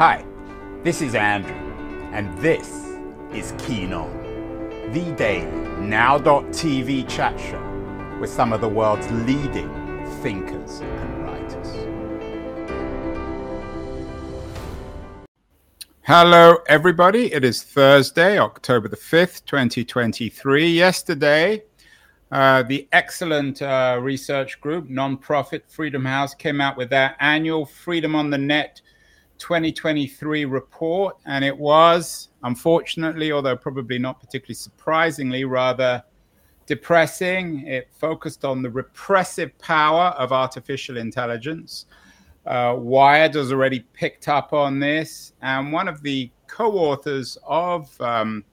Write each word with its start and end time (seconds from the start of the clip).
Hi, 0.00 0.24
this 0.82 1.02
is 1.02 1.14
Andrew, 1.14 1.52
and 2.14 2.34
this 2.38 2.96
is 3.34 3.52
Keen 3.58 3.92
On, 3.92 4.10
the 4.94 5.14
daily 5.14 5.44
now.tv 5.78 7.06
chat 7.06 7.38
show 7.38 8.18
with 8.18 8.30
some 8.30 8.54
of 8.54 8.62
the 8.62 8.68
world's 8.70 9.10
leading 9.10 9.68
thinkers 10.22 10.80
and 10.80 11.22
writers. 11.22 11.66
Hello, 16.04 16.56
everybody. 16.66 17.30
It 17.34 17.44
is 17.44 17.62
Thursday, 17.62 18.38
October 18.38 18.88
the 18.88 18.96
5th, 18.96 19.44
2023. 19.44 20.66
Yesterday, 20.66 21.62
uh, 22.32 22.62
the 22.62 22.88
excellent 22.92 23.60
uh, 23.60 23.98
research 24.00 24.62
group, 24.62 24.88
nonprofit 24.88 25.60
Freedom 25.68 26.06
House, 26.06 26.34
came 26.34 26.62
out 26.62 26.78
with 26.78 26.88
their 26.88 27.14
annual 27.20 27.66
Freedom 27.66 28.16
on 28.16 28.30
the 28.30 28.38
Net 28.38 28.80
2023 29.40 30.44
report, 30.44 31.16
and 31.26 31.44
it 31.44 31.56
was, 31.56 32.28
unfortunately, 32.44 33.32
although 33.32 33.56
probably 33.56 33.98
not 33.98 34.20
particularly 34.20 34.54
surprisingly, 34.54 35.44
rather 35.44 36.04
depressing. 36.66 37.66
It 37.66 37.88
focused 37.98 38.44
on 38.44 38.62
the 38.62 38.70
repressive 38.70 39.58
power 39.58 40.10
of 40.16 40.30
artificial 40.30 40.98
intelligence. 40.98 41.86
Uh, 42.46 42.76
Wired 42.78 43.34
has 43.34 43.50
already 43.50 43.80
picked 43.92 44.28
up 44.28 44.52
on 44.52 44.78
this, 44.78 45.32
and 45.42 45.72
one 45.72 45.88
of 45.88 46.00
the 46.02 46.30
co-authors 46.46 47.36
of 47.46 48.00
um, 48.00 48.44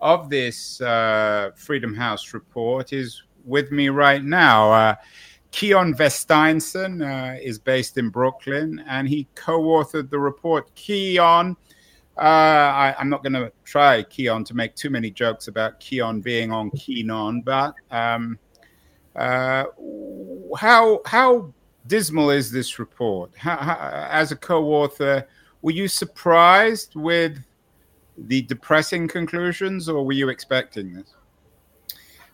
of 0.00 0.28
this 0.28 0.80
uh, 0.80 1.50
Freedom 1.54 1.94
House 1.94 2.34
report 2.34 2.92
is 2.92 3.22
with 3.44 3.70
me 3.70 3.88
right 3.88 4.24
now. 4.24 4.72
Uh, 4.72 4.94
Kian 5.52 5.94
Vesteinsson 5.94 7.02
uh, 7.02 7.38
is 7.40 7.58
based 7.58 7.98
in 7.98 8.08
Brooklyn, 8.08 8.82
and 8.88 9.06
he 9.06 9.28
co-authored 9.34 10.08
the 10.08 10.18
report. 10.18 10.74
Kian, 10.74 11.54
uh, 12.16 12.20
I, 12.20 12.94
am 12.98 13.10
not 13.10 13.22
going 13.22 13.34
to 13.34 13.52
try 13.64 14.02
Kian 14.02 14.46
to 14.46 14.54
make 14.54 14.74
too 14.74 14.88
many 14.88 15.10
jokes 15.10 15.48
about 15.48 15.78
Keon 15.78 16.22
being 16.22 16.50
on 16.50 16.70
Keen 16.70 17.10
On, 17.10 17.42
but 17.42 17.74
um, 17.90 18.38
uh, 19.14 19.64
how 20.56 21.00
how 21.04 21.52
dismal 21.86 22.30
is 22.30 22.50
this 22.50 22.78
report? 22.78 23.30
How, 23.36 23.56
how, 23.56 24.08
as 24.10 24.32
a 24.32 24.36
co-author, 24.36 25.26
were 25.60 25.72
you 25.72 25.86
surprised 25.86 26.96
with 26.96 27.38
the 28.16 28.42
depressing 28.42 29.06
conclusions, 29.06 29.88
or 29.88 30.04
were 30.04 30.12
you 30.12 30.30
expecting 30.30 30.94
this? 30.94 31.14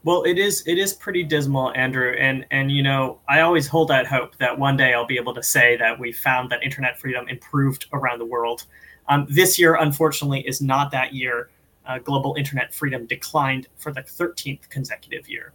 Well, 0.05 0.23
it 0.23 0.39
is 0.39 0.63
it 0.67 0.79
is 0.79 0.93
pretty 0.93 1.25
dismal, 1.25 1.73
Andrew, 1.75 2.15
and 2.19 2.47
and 2.51 2.71
you 2.71 2.83
know 2.83 3.21
I 3.29 3.41
always 3.41 3.67
hold 3.67 3.91
out 3.91 4.07
hope 4.07 4.37
that 4.39 4.57
one 4.59 4.77
day 4.77 4.95
I'll 4.95 5.07
be 5.07 5.17
able 5.17 5.35
to 5.35 5.43
say 5.43 5.77
that 5.77 5.99
we 5.99 6.13
found 6.13 6.51
that 6.51 6.63
internet 6.63 6.99
freedom 6.99 7.29
improved 7.29 7.87
around 7.93 8.21
the 8.21 8.25
world. 8.25 8.65
Um, 9.09 9.27
this 9.29 9.59
year, 9.59 9.77
unfortunately, 9.77 10.47
is 10.47 10.61
not 10.61 10.91
that 10.93 11.15
year. 11.15 11.51
Uh, 11.87 11.99
global 11.99 12.35
internet 12.37 12.73
freedom 12.73 13.07
declined 13.07 13.67
for 13.77 13.91
the 13.91 14.03
13th 14.03 14.69
consecutive 14.69 15.27
year. 15.27 15.55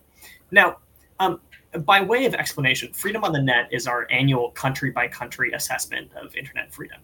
Now, 0.49 0.77
um, 1.19 1.39
by 1.85 2.01
way 2.01 2.25
of 2.25 2.33
explanation, 2.33 2.91
Freedom 2.91 3.23
on 3.23 3.33
the 3.33 3.41
Net 3.41 3.69
is 3.71 3.85
our 3.85 4.07
annual 4.09 4.49
country 4.51 4.89
by 4.89 5.07
country 5.07 5.51
assessment 5.53 6.11
of 6.15 6.35
internet 6.35 6.73
freedom. 6.73 6.99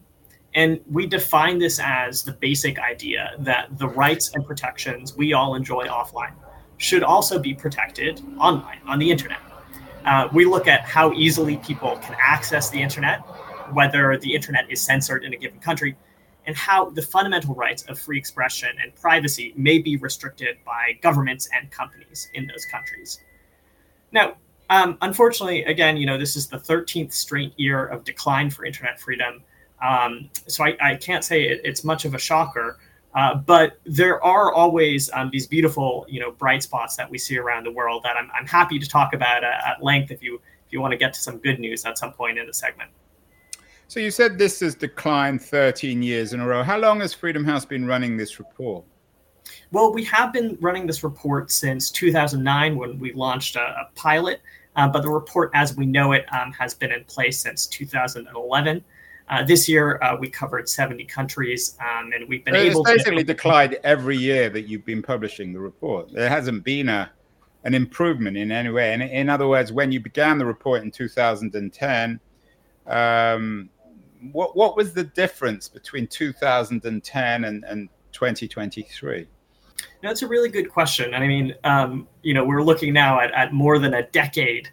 And 0.55 0.79
we 0.89 1.05
define 1.05 1.59
this 1.59 1.79
as 1.79 2.23
the 2.23 2.31
basic 2.31 2.79
idea 2.79 3.33
that 3.39 3.77
the 3.77 3.87
rights 3.87 4.31
and 4.33 4.43
protections 4.43 5.15
we 5.15 5.33
all 5.33 5.53
enjoy 5.53 5.85
offline 5.85 6.33
should 6.79 7.03
also 7.03 7.37
be 7.37 7.53
protected 7.53 8.21
online 8.39 8.79
on 8.87 8.97
the 8.97 9.11
internet. 9.11 9.39
Uh, 10.05 10.27
we 10.33 10.45
look 10.45 10.67
at 10.67 10.81
how 10.81 11.13
easily 11.13 11.57
people 11.57 11.97
can 11.97 12.15
access 12.19 12.69
the 12.69 12.81
internet, 12.81 13.19
whether 13.73 14.17
the 14.17 14.33
internet 14.33 14.65
is 14.71 14.81
censored 14.81 15.23
in 15.23 15.33
a 15.33 15.37
given 15.37 15.59
country, 15.59 15.95
and 16.47 16.55
how 16.55 16.89
the 16.89 17.01
fundamental 17.01 17.53
rights 17.53 17.83
of 17.83 17.99
free 17.99 18.17
expression 18.17 18.69
and 18.81 18.95
privacy 18.95 19.53
may 19.55 19.77
be 19.77 19.97
restricted 19.97 20.57
by 20.65 20.97
governments 21.01 21.49
and 21.53 21.69
companies 21.69 22.29
in 22.33 22.47
those 22.47 22.65
countries. 22.65 23.19
Now, 24.11 24.37
um, 24.69 24.97
unfortunately, 25.01 25.63
again, 25.65 25.97
you 25.97 26.05
know, 26.05 26.17
this 26.17 26.35
is 26.35 26.47
the 26.47 26.57
13th 26.57 27.11
straight 27.11 27.53
year 27.57 27.85
of 27.85 28.05
decline 28.05 28.49
for 28.49 28.65
internet 28.65 28.99
freedom. 28.99 29.43
Um, 29.81 30.29
so 30.47 30.63
I, 30.63 30.77
I, 30.81 30.95
can't 30.95 31.23
say 31.23 31.43
it, 31.43 31.61
it's 31.63 31.83
much 31.83 32.05
of 32.05 32.13
a 32.13 32.19
shocker. 32.19 32.77
Uh, 33.15 33.35
but 33.35 33.79
there 33.85 34.23
are 34.23 34.53
always 34.53 35.09
um, 35.13 35.29
these 35.31 35.47
beautiful, 35.47 36.05
you 36.07 36.19
know, 36.19 36.31
bright 36.31 36.61
spots 36.61 36.95
that 36.95 37.09
we 37.09 37.17
see 37.17 37.37
around 37.37 37.65
the 37.65 37.71
world 37.71 38.03
that 38.03 38.15
I'm, 38.15 38.29
I'm 38.33 38.45
happy 38.45 38.77
to 38.77 38.87
talk 38.87 39.13
about 39.13 39.43
uh, 39.43 39.51
at 39.65 39.83
length 39.83 40.11
if 40.11 40.21
you 40.21 40.35
if 40.35 40.73
you 40.73 40.81
want 40.81 40.91
to 40.91 40.97
get 40.97 41.13
to 41.15 41.19
some 41.19 41.39
good 41.39 41.59
news 41.59 41.83
at 41.85 41.97
some 41.97 42.13
point 42.13 42.37
in 42.37 42.45
the 42.45 42.53
segment. 42.53 42.91
So 43.87 43.99
you 43.99 44.11
said 44.11 44.37
this 44.37 44.59
has 44.59 44.75
declined 44.75 45.41
13 45.41 46.03
years 46.03 46.33
in 46.33 46.39
a 46.41 46.45
row. 46.45 46.61
How 46.61 46.77
long 46.77 46.99
has 46.99 47.11
Freedom 47.11 47.43
House 47.43 47.65
been 47.65 47.87
running 47.87 48.17
this 48.17 48.37
report? 48.37 48.85
Well, 49.71 49.91
we 49.91 50.03
have 50.05 50.31
been 50.31 50.59
running 50.61 50.85
this 50.85 51.03
report 51.03 51.49
since 51.49 51.89
2009 51.89 52.75
when 52.75 52.99
we 52.99 53.13
launched 53.13 53.55
a, 53.55 53.61
a 53.61 53.89
pilot, 53.95 54.41
uh, 54.75 54.87
but 54.87 55.01
the 55.01 55.09
report 55.09 55.49
as 55.55 55.75
we 55.75 55.87
know 55.87 56.11
it 56.11 56.31
um, 56.31 56.51
has 56.53 56.75
been 56.75 56.91
in 56.91 57.03
place 57.05 57.39
since 57.39 57.65
2011. 57.65 58.83
Uh, 59.29 59.43
this 59.43 59.69
year, 59.69 59.99
uh, 60.01 60.17
we 60.17 60.27
covered 60.29 60.67
70 60.67 61.05
countries, 61.05 61.77
um, 61.79 62.11
and 62.13 62.27
we've 62.27 62.43
been 62.43 62.55
it's 62.55 62.71
able 62.71 62.83
basically 62.83 63.17
to. 63.17 63.33
declined 63.33 63.77
every 63.83 64.17
year 64.17 64.49
that 64.49 64.63
you've 64.63 64.85
been 64.85 65.03
publishing 65.03 65.53
the 65.53 65.59
report. 65.59 66.11
There 66.11 66.29
hasn't 66.29 66.63
been 66.63 66.89
a 66.89 67.11
an 67.63 67.73
improvement 67.73 68.37
in 68.37 68.51
any 68.51 68.69
way. 68.69 68.93
And 68.93 69.03
in 69.03 69.29
other 69.29 69.47
words, 69.47 69.71
when 69.71 69.91
you 69.91 69.99
began 69.99 70.37
the 70.37 70.45
report 70.45 70.81
in 70.81 70.91
2010, 70.91 72.19
um, 72.87 73.69
what 74.31 74.55
what 74.55 74.75
was 74.75 74.93
the 74.93 75.03
difference 75.03 75.67
between 75.67 76.07
2010 76.07 77.43
and, 77.43 77.63
and 77.65 77.89
2023? 78.11 79.27
That's 80.01 80.21
a 80.21 80.27
really 80.27 80.49
good 80.49 80.69
question. 80.69 81.13
And 81.13 81.23
I 81.23 81.27
mean, 81.27 81.55
um, 81.63 82.07
you 82.21 82.33
know, 82.33 82.43
we're 82.43 82.63
looking 82.63 82.93
now 82.93 83.19
at, 83.19 83.31
at 83.33 83.53
more 83.53 83.79
than 83.79 83.93
a 83.93 84.03
decade 84.07 84.69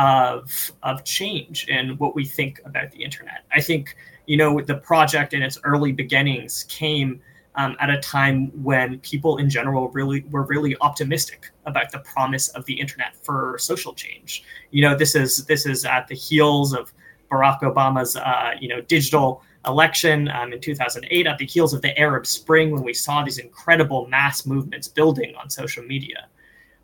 of 0.00 0.72
of 0.82 1.04
change 1.04 1.68
in 1.68 1.90
what 1.98 2.14
we 2.14 2.24
think 2.24 2.60
about 2.64 2.90
the 2.90 3.04
internet. 3.04 3.44
I 3.54 3.60
think 3.60 3.96
you 4.26 4.36
know 4.36 4.60
the 4.60 4.76
project 4.76 5.34
in 5.34 5.42
its 5.42 5.58
early 5.62 5.92
beginnings 5.92 6.64
came 6.68 7.20
um, 7.56 7.76
at 7.80 7.90
a 7.90 7.98
time 8.00 8.46
when 8.62 8.98
people 9.00 9.36
in 9.36 9.50
general 9.50 9.88
really 9.90 10.24
were 10.30 10.44
really 10.44 10.76
optimistic 10.80 11.50
about 11.66 11.90
the 11.92 11.98
promise 12.00 12.48
of 12.48 12.64
the 12.64 12.80
internet 12.80 13.14
for 13.22 13.56
social 13.58 13.92
change. 13.92 14.44
You 14.70 14.82
know, 14.82 14.96
this 14.96 15.14
is 15.14 15.44
this 15.46 15.66
is 15.66 15.84
at 15.84 16.08
the 16.08 16.14
heels 16.14 16.72
of 16.72 16.92
Barack 17.30 17.60
Obama's 17.60 18.16
uh, 18.16 18.52
you 18.58 18.68
know 18.68 18.80
digital 18.80 19.42
election 19.66 20.28
um, 20.28 20.54
in 20.54 20.60
2008, 20.60 21.26
at 21.26 21.36
the 21.36 21.44
heels 21.44 21.74
of 21.74 21.82
the 21.82 21.98
Arab 21.98 22.26
Spring, 22.26 22.70
when 22.70 22.82
we 22.82 22.94
saw 22.94 23.22
these 23.22 23.36
incredible 23.36 24.06
mass 24.06 24.46
movements 24.46 24.88
building 24.88 25.34
on 25.36 25.50
social 25.50 25.84
media. 25.84 26.28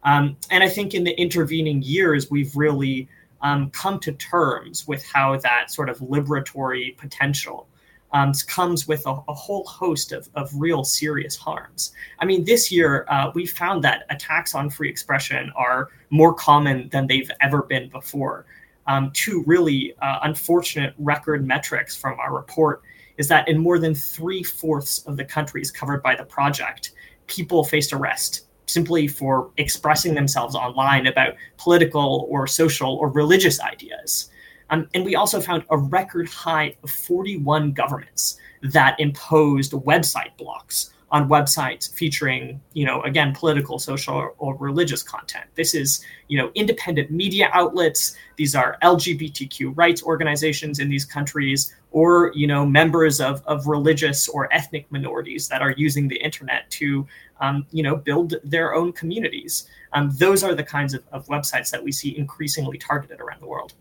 Um, 0.07 0.37
and 0.51 0.63
I 0.63 0.69
think 0.69 0.95
in 0.95 1.05
the 1.05 1.21
intervening 1.21 1.83
years, 1.83 2.31
we've 2.31 2.55
really 2.57 3.09
um, 3.43 3.71
come 3.71 3.99
to 4.01 4.13
terms 4.13 4.87
with 4.87 5.05
how 5.05 5.37
that 5.39 5.71
sort 5.71 5.91
of 5.91 5.99
liberatory 5.99 6.97
potential 6.97 7.69
um, 8.13 8.33
comes 8.47 8.87
with 8.87 9.05
a, 9.07 9.17
a, 9.29 9.35
whole 9.35 9.65
host 9.65 10.13
of, 10.13 10.29
of 10.37 10.49
real 10.55 10.85
serious 10.85 11.35
harms. 11.37 11.93
I 12.21 12.25
mean, 12.25 12.45
this 12.45 12.71
year 12.71 13.05
uh, 13.09 13.33
we 13.35 13.47
found 13.47 13.83
that 13.83 14.07
attacks 14.09 14.55
on 14.55 14.71
free 14.71 14.89
expression 14.89 15.53
are 15.57 15.91
more 16.11 16.33
common 16.33 16.89
than 16.91 17.09
they've 17.09 17.31
ever 17.41 17.63
been 17.63 17.91
before. 17.91 18.47
Um, 18.87 19.11
two 19.13 19.43
really 19.45 19.95
uh, 20.01 20.21
unfortunate 20.23 20.95
record 20.99 21.45
metrics 21.45 21.97
from 21.97 22.19
our 22.21 22.33
report 22.33 22.83
is 23.19 23.27
that 23.29 23.49
in 23.49 23.59
more 23.59 23.81
than 23.81 23.95
three 23.95 24.45
fourths 24.45 25.05
of 25.07 25.17
the 25.17 25.25
countries 25.25 25.73
covered 25.73 26.03
by 26.03 26.15
the 26.15 26.25
project, 26.25 26.93
people 27.27 27.65
faced 27.65 27.93
arrest 27.93 28.46
simply 28.67 29.07
for 29.07 29.51
expressing 29.57 30.15
themselves 30.15 30.55
online 30.55 31.07
about 31.07 31.35
political 31.57 32.27
or 32.29 32.47
social 32.47 32.95
or 32.97 33.09
religious 33.09 33.61
ideas. 33.61 34.29
Um, 34.71 34.89
and 34.95 35.05
we 35.05 35.15
also 35.15 35.41
found 35.41 35.65
a 35.71 35.79
record 35.79 36.29
high 36.29 36.77
of 36.83 36.91
41 36.91 37.73
governments 37.73 38.39
that 38.63 38.99
imposed 38.99 39.73
website 39.73 40.37
blocks 40.37 40.91
on 41.13 41.29
websites 41.29 41.93
featuring, 41.95 42.61
you 42.73 42.85
know, 42.85 43.01
again, 43.03 43.33
political, 43.33 43.79
social, 43.79 44.15
or, 44.15 44.35
or, 44.39 44.57
religious 44.57 45.05
content. 45.05 45.47
This 45.55 45.73
is, 45.73 46.05
you 46.27 46.37
know, 46.37 46.51
independent 46.57 47.13
media 47.13 47.49
outlets. 47.53 48.17
These 48.37 48.57
are 48.57 48.77
LGBTQ 48.83 49.73
rights 49.77 50.03
organizations 50.03 50.81
in 50.81 50.89
these 50.89 51.05
countries, 51.05 51.73
or, 51.93 52.33
you 52.35 52.49
know, 52.49 52.67
members 52.67 53.21
of, 53.21 53.41
of 53.47 53.69
religious 53.69 54.29
or 54.29 54.53
ethnic 54.53 54.91
minorities 54.91 55.47
that 55.47 55.63
are 55.63 55.75
using 55.77 56.09
the 56.09 56.17
internet 56.17 56.69
to, 56.73 57.07
um, 57.41 57.67
you 57.71 57.83
know, 57.83 57.97
build 57.97 58.35
their 58.45 58.75
own 58.75 58.93
communities. 58.93 59.69
Um, 59.93 60.11
those 60.15 60.43
are 60.43 60.55
the 60.55 60.65
kinds 60.65 60.95
of, 60.95 61.03
of 61.13 61.27
websites 61.27 61.71
that 61.71 61.83
we 61.83 61.93
see 61.93 62.17
increasingly 62.17 62.79
targeted 62.79 63.21
around 63.21 63.41
the 63.41 63.47
world. 63.47 63.75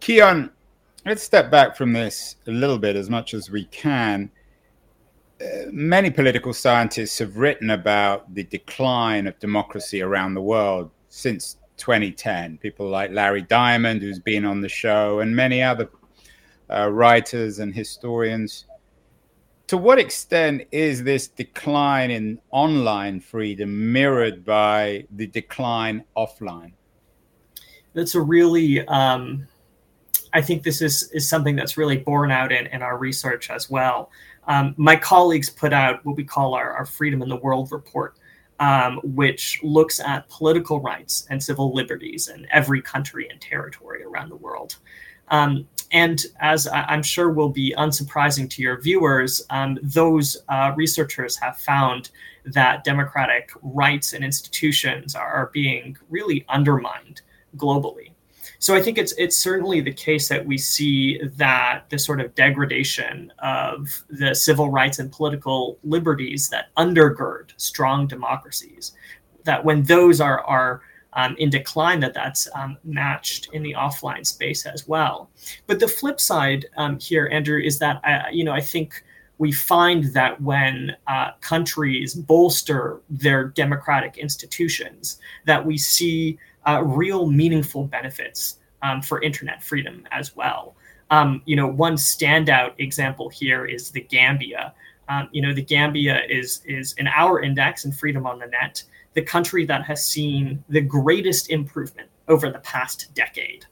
Kian, 0.00 0.50
let's 1.06 1.22
step 1.22 1.50
back 1.50 1.76
from 1.76 1.92
this 1.92 2.36
a 2.46 2.50
little 2.50 2.78
bit 2.78 2.96
as 2.96 3.08
much 3.08 3.34
as 3.34 3.50
we 3.50 3.64
can 3.66 4.30
many 5.70 6.10
political 6.10 6.52
scientists 6.52 7.18
have 7.18 7.36
written 7.36 7.70
about 7.70 8.32
the 8.34 8.44
decline 8.44 9.26
of 9.26 9.38
democracy 9.38 10.02
around 10.02 10.34
the 10.34 10.42
world 10.42 10.90
since 11.08 11.56
2010. 11.76 12.58
People 12.58 12.88
like 12.88 13.10
Larry 13.10 13.42
Diamond, 13.42 14.02
who's 14.02 14.18
been 14.18 14.44
on 14.44 14.60
the 14.60 14.68
show, 14.68 15.20
and 15.20 15.34
many 15.34 15.62
other 15.62 15.90
uh, 16.70 16.88
writers 16.90 17.58
and 17.58 17.74
historians. 17.74 18.66
To 19.68 19.76
what 19.76 19.98
extent 19.98 20.62
is 20.70 21.02
this 21.02 21.28
decline 21.28 22.10
in 22.10 22.38
online 22.50 23.20
freedom 23.20 23.92
mirrored 23.92 24.44
by 24.44 25.06
the 25.12 25.26
decline 25.26 26.04
offline? 26.16 26.72
That's 27.94 28.14
a 28.14 28.20
really, 28.20 28.86
um, 28.86 29.46
I 30.32 30.42
think 30.42 30.62
this 30.62 30.82
is, 30.82 31.10
is 31.12 31.28
something 31.28 31.56
that's 31.56 31.76
really 31.76 31.98
borne 31.98 32.30
out 32.30 32.52
in, 32.52 32.66
in 32.66 32.82
our 32.82 32.98
research 32.98 33.50
as 33.50 33.70
well. 33.70 34.10
Um, 34.46 34.74
my 34.76 34.96
colleagues 34.96 35.48
put 35.48 35.72
out 35.72 36.04
what 36.04 36.16
we 36.16 36.24
call 36.24 36.54
our, 36.54 36.72
our 36.72 36.86
Freedom 36.86 37.22
in 37.22 37.28
the 37.28 37.36
World 37.36 37.70
report, 37.70 38.16
um, 38.60 39.00
which 39.02 39.60
looks 39.62 40.00
at 40.00 40.28
political 40.28 40.80
rights 40.80 41.26
and 41.30 41.42
civil 41.42 41.74
liberties 41.74 42.28
in 42.28 42.46
every 42.50 42.82
country 42.82 43.28
and 43.28 43.40
territory 43.40 44.02
around 44.04 44.30
the 44.30 44.36
world. 44.36 44.76
Um, 45.28 45.66
and 45.92 46.24
as 46.40 46.66
I'm 46.72 47.02
sure 47.02 47.30
will 47.30 47.50
be 47.50 47.74
unsurprising 47.76 48.48
to 48.50 48.62
your 48.62 48.80
viewers, 48.80 49.42
um, 49.50 49.78
those 49.82 50.38
uh, 50.48 50.72
researchers 50.74 51.36
have 51.36 51.58
found 51.58 52.10
that 52.46 52.82
democratic 52.82 53.50
rights 53.62 54.14
and 54.14 54.24
institutions 54.24 55.14
are 55.14 55.50
being 55.52 55.96
really 56.08 56.46
undermined 56.48 57.20
globally. 57.56 58.12
So 58.58 58.74
I 58.74 58.80
think 58.80 58.96
it's 58.96 59.12
it's 59.18 59.36
certainly 59.36 59.80
the 59.80 59.92
case 59.92 60.28
that 60.28 60.46
we 60.46 60.56
see 60.56 61.20
that 61.36 61.90
the 61.90 61.98
sort 61.98 62.20
of 62.20 62.34
degradation 62.34 63.32
of 63.40 64.04
the 64.08 64.34
civil 64.34 64.70
rights 64.70 64.98
and 64.98 65.10
political 65.12 65.78
liberties 65.82 66.48
that 66.50 66.68
undergird 66.76 67.50
strong 67.56 68.06
democracies, 68.06 68.92
that 69.44 69.64
when 69.64 69.82
those 69.82 70.20
are 70.20 70.40
are 70.44 70.82
um, 71.14 71.36
in 71.38 71.50
decline, 71.50 72.00
that 72.00 72.14
that's 72.14 72.48
um, 72.54 72.78
matched 72.84 73.48
in 73.52 73.62
the 73.62 73.74
offline 73.74 74.26
space 74.26 74.66
as 74.66 74.88
well. 74.88 75.30
But 75.66 75.80
the 75.80 75.88
flip 75.88 76.20
side 76.20 76.66
um, 76.76 76.98
here, 76.98 77.28
Andrew, 77.32 77.60
is 77.60 77.78
that 77.78 78.00
I, 78.04 78.30
you 78.30 78.44
know 78.44 78.52
I 78.52 78.60
think 78.60 79.02
we 79.38 79.50
find 79.50 80.04
that 80.14 80.40
when 80.40 80.94
uh, 81.08 81.32
countries 81.40 82.14
bolster 82.14 83.00
their 83.10 83.48
democratic 83.48 84.16
institutions, 84.18 85.18
that 85.46 85.64
we 85.66 85.76
see 85.76 86.38
uh, 86.66 86.82
real 86.84 87.28
meaningful 87.30 87.84
benefits 87.84 88.58
um, 88.82 89.02
for 89.02 89.20
internet 89.22 89.62
freedom 89.62 90.06
as 90.10 90.36
well. 90.36 90.76
Um, 91.10 91.42
you 91.44 91.56
know, 91.56 91.66
one 91.66 91.94
standout 91.94 92.74
example 92.78 93.28
here 93.28 93.66
is 93.66 93.90
the 93.90 94.00
Gambia. 94.00 94.72
Um, 95.08 95.28
you 95.32 95.42
know, 95.42 95.52
the 95.52 95.62
Gambia 95.62 96.22
is 96.28 96.62
is 96.64 96.94
in 96.94 97.08
our 97.08 97.40
index 97.40 97.84
in 97.84 97.92
freedom 97.92 98.26
on 98.26 98.38
the 98.38 98.46
net, 98.46 98.82
the 99.14 99.22
country 99.22 99.64
that 99.66 99.84
has 99.84 100.06
seen 100.06 100.62
the 100.68 100.80
greatest 100.80 101.50
improvement 101.50 102.08
over 102.28 102.50
the 102.50 102.58
past 102.60 103.12
decade. 103.14 103.66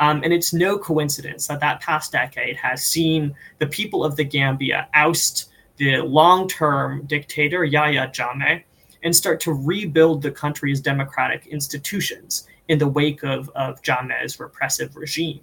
Um, 0.00 0.22
and 0.24 0.32
it's 0.32 0.52
no 0.52 0.78
coincidence 0.78 1.46
that 1.46 1.60
that 1.60 1.80
past 1.80 2.12
decade 2.12 2.56
has 2.56 2.84
seen 2.84 3.34
the 3.58 3.66
people 3.66 4.04
of 4.04 4.16
the 4.16 4.24
Gambia 4.24 4.88
oust 4.94 5.50
the 5.76 5.98
long 5.98 6.48
term 6.48 7.04
dictator 7.06 7.64
Yahya 7.64 8.08
Jammeh 8.12 8.62
and 9.02 9.14
start 9.14 9.40
to 9.40 9.52
rebuild 9.52 10.22
the 10.22 10.30
country's 10.30 10.80
democratic 10.80 11.46
institutions 11.46 12.46
in 12.68 12.78
the 12.78 12.86
wake 12.86 13.22
of, 13.22 13.50
of 13.50 13.82
Jammeh's 13.82 14.38
repressive 14.38 14.96
regime. 14.96 15.40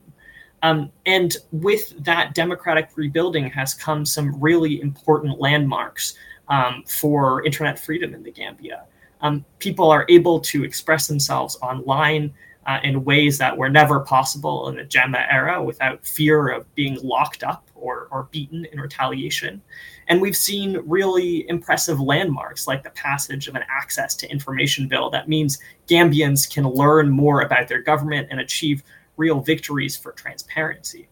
Um, 0.62 0.92
and 1.06 1.38
with 1.52 1.94
that 2.04 2.34
democratic 2.36 2.90
rebuilding 2.96 3.50
has 3.52 3.74
come 3.74 4.06
some 4.06 4.40
really 4.40 4.82
important 4.82 5.40
landmarks 5.40 6.16
um, 6.50 6.84
for 6.88 7.46
internet 7.46 7.80
freedom 7.80 8.14
in 8.14 8.24
the 8.24 8.32
Gambia. 8.32 8.84
Um, 9.22 9.46
people 9.60 9.90
are 9.92 10.06
able 10.10 10.40
to 10.42 10.64
express 10.64 11.08
themselves 11.08 11.58
online 11.62 12.34
uh, 12.66 12.80
in 12.84 13.04
ways 13.04 13.38
that 13.38 13.58
were 13.58 13.70
never 13.70 14.02
possible 14.02 14.70
in 14.70 14.76
the 14.76 14.84
Jammeh 14.84 15.26
era 15.32 15.62
without 15.64 16.06
fear 16.06 16.50
of 16.50 16.74
being 16.76 17.00
locked 17.02 17.44
up 17.44 17.68
or, 17.74 18.08
or 18.12 18.28
beaten 18.32 18.66
in 18.72 18.80
retaliation. 18.80 19.62
And 20.08 20.22
we've 20.22 20.38
seen 20.38 20.78
really 20.86 21.48
impressive 21.50 22.00
landmarks 22.00 22.68
like 22.68 22.84
the 22.84 22.90
passage 22.92 23.48
of 23.48 23.56
an 23.56 23.64
access 23.70 24.16
to 24.18 24.32
information 24.32 24.88
bill 24.88 25.10
that 25.10 25.28
means 25.28 25.60
Gambians 25.88 26.52
can 26.52 26.68
learn 26.68 27.10
more 27.10 27.42
about 27.42 27.68
their 27.68 27.82
government 27.82 28.28
and 28.30 28.40
achieve 28.40 28.84
real 29.18 29.40
victories 29.42 29.98
for 29.98 30.12
transparency. 30.12 31.08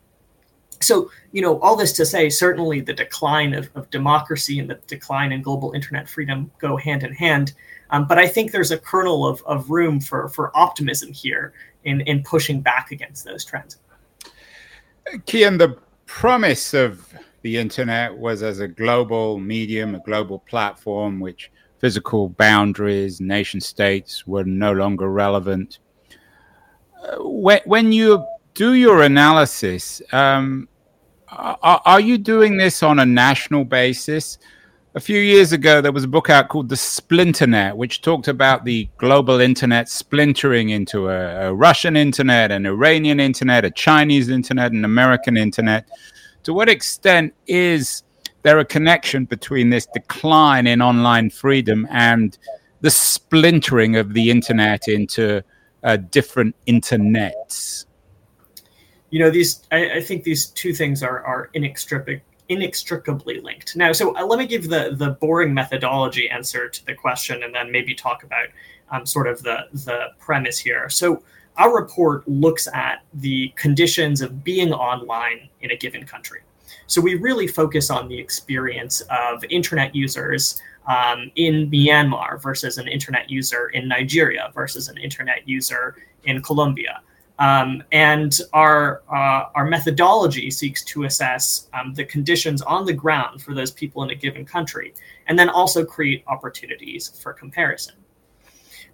So, 0.79 1.09
you 1.31 1.41
know, 1.41 1.59
all 1.61 1.75
this 1.75 1.93
to 1.93 2.05
say, 2.05 2.29
certainly 2.29 2.81
the 2.81 2.93
decline 2.93 3.53
of, 3.53 3.69
of 3.75 3.89
democracy 3.89 4.59
and 4.59 4.69
the 4.69 4.79
decline 4.87 5.31
in 5.31 5.41
global 5.41 5.71
internet 5.73 6.07
freedom 6.07 6.51
go 6.59 6.77
hand 6.77 7.03
in 7.03 7.13
hand. 7.13 7.53
Um, 7.89 8.07
but 8.07 8.17
I 8.17 8.27
think 8.27 8.51
there's 8.51 8.71
a 8.71 8.77
kernel 8.77 9.25
of, 9.25 9.41
of 9.45 9.69
room 9.69 9.99
for, 9.99 10.29
for 10.29 10.55
optimism 10.55 11.11
here 11.11 11.53
in, 11.83 12.01
in 12.01 12.23
pushing 12.23 12.61
back 12.61 12.91
against 12.91 13.23
those 13.25 13.45
trends. 13.45 13.77
Kian, 15.25 15.57
the 15.57 15.77
promise 16.05 16.73
of 16.73 17.13
the 17.41 17.57
internet 17.57 18.15
was 18.15 18.43
as 18.43 18.59
a 18.59 18.67
global 18.67 19.39
medium, 19.39 19.95
a 19.95 19.99
global 19.99 20.39
platform, 20.39 21.19
which 21.19 21.51
physical 21.79 22.29
boundaries, 22.29 23.21
nation 23.21 23.61
states 23.61 24.25
were 24.27 24.43
no 24.43 24.73
longer 24.73 25.09
relevant. 25.09 25.79
Uh, 27.01 27.17
when, 27.19 27.61
when 27.65 27.91
you 27.91 28.25
do 28.53 28.73
your 28.73 29.03
analysis, 29.03 30.01
um, 30.11 30.67
are, 31.29 31.81
are, 31.85 31.99
you 31.99 32.17
doing 32.17 32.57
this 32.57 32.81
on 32.81 32.99
a 32.99 33.05
national 33.05 33.63
basis? 33.63 34.39
A 34.97 34.99
few 34.99 35.19
years 35.19 35.51
ago, 35.51 35.79
there 35.79 35.91
was 35.91 36.05
a 36.05 36.07
book 36.07 36.31
out 36.31 36.49
called 36.49 36.69
The 36.69 36.75
Splinternet, 36.75 37.75
which 37.75 38.01
talked 38.01 38.27
about 38.27 38.65
the 38.65 38.89
global 38.97 39.39
internet 39.39 39.89
splintering 39.89 40.69
into 40.69 41.07
a, 41.07 41.49
a 41.49 41.53
Russian 41.53 41.95
internet, 41.95 42.51
an 42.51 42.65
Iranian 42.65 43.19
internet, 43.19 43.63
a 43.63 43.69
Chinese 43.69 44.29
internet, 44.29 44.71
an 44.71 44.83
American 44.83 45.37
internet 45.37 45.87
to 46.45 46.51
what 46.51 46.67
extent 46.67 47.35
is 47.45 48.01
there 48.41 48.57
a 48.57 48.65
connection 48.65 49.25
between 49.25 49.69
this 49.69 49.85
decline 49.85 50.65
in 50.65 50.81
online 50.81 51.29
freedom 51.29 51.87
and 51.91 52.39
the 52.81 52.89
splintering 52.89 53.97
of 53.97 54.15
the 54.15 54.31
internet 54.31 54.87
into 54.87 55.43
uh, 55.83 55.97
different 55.97 56.55
internets? 56.65 57.85
You 59.11 59.19
know, 59.19 59.29
these. 59.29 59.61
I, 59.71 59.97
I, 59.97 60.01
think 60.01 60.23
these 60.23 60.47
two 60.47 60.73
things 60.73 61.03
are 61.03 61.23
are 61.23 61.51
inextricably 61.53 62.23
inextricably 62.49 63.39
linked. 63.39 63.75
Now, 63.75 63.91
so 63.91 64.15
uh, 64.15 64.25
let 64.25 64.39
me 64.39 64.45
give 64.45 64.69
the 64.69 64.95
the 64.95 65.11
boring 65.11 65.53
methodology 65.53 66.29
answer 66.29 66.69
to 66.69 66.85
the 66.85 66.93
question, 66.93 67.43
and 67.43 67.53
then 67.53 67.71
maybe 67.71 67.93
talk 67.93 68.23
about 68.23 68.47
um, 68.91 69.05
sort 69.05 69.27
of 69.27 69.43
the 69.43 69.67
the 69.73 70.07
premise 70.19 70.57
here. 70.57 70.89
So 70.89 71.23
our 71.57 71.75
report 71.75 72.27
looks 72.27 72.67
at 72.67 73.03
the 73.15 73.51
conditions 73.55 74.21
of 74.21 74.43
being 74.43 74.71
online 74.73 75.49
in 75.61 75.71
a 75.71 75.75
given 75.75 76.05
country. 76.05 76.41
So 76.85 77.01
we 77.01 77.15
really 77.15 77.47
focus 77.47 77.89
on 77.89 78.07
the 78.07 78.17
experience 78.17 79.01
of 79.09 79.43
internet 79.49 79.93
users 79.95 80.61
um, 80.87 81.31
in 81.35 81.69
Myanmar 81.69 82.41
versus 82.41 82.77
an 82.77 82.87
internet 82.87 83.29
user 83.29 83.69
in 83.69 83.87
Nigeria 83.87 84.51
versus 84.53 84.87
an 84.87 84.97
internet 84.97 85.47
user 85.47 85.95
in 86.23 86.41
Colombia. 86.41 87.01
Um, 87.39 87.83
and 87.91 88.39
our 88.53 89.03
uh, 89.13 89.49
our 89.53 89.65
methodology 89.65 90.49
seeks 90.49 90.83
to 90.85 91.03
assess 91.03 91.69
um, 91.73 91.93
the 91.93 92.03
conditions 92.03 92.61
on 92.63 92.85
the 92.85 92.93
ground 92.93 93.41
for 93.41 93.53
those 93.53 93.71
people 93.71 94.03
in 94.03 94.09
a 94.09 94.15
given 94.15 94.43
country, 94.45 94.93
and 95.27 95.37
then 95.37 95.49
also 95.49 95.85
create 95.85 96.23
opportunities 96.27 97.09
for 97.21 97.33
comparison. 97.33 97.93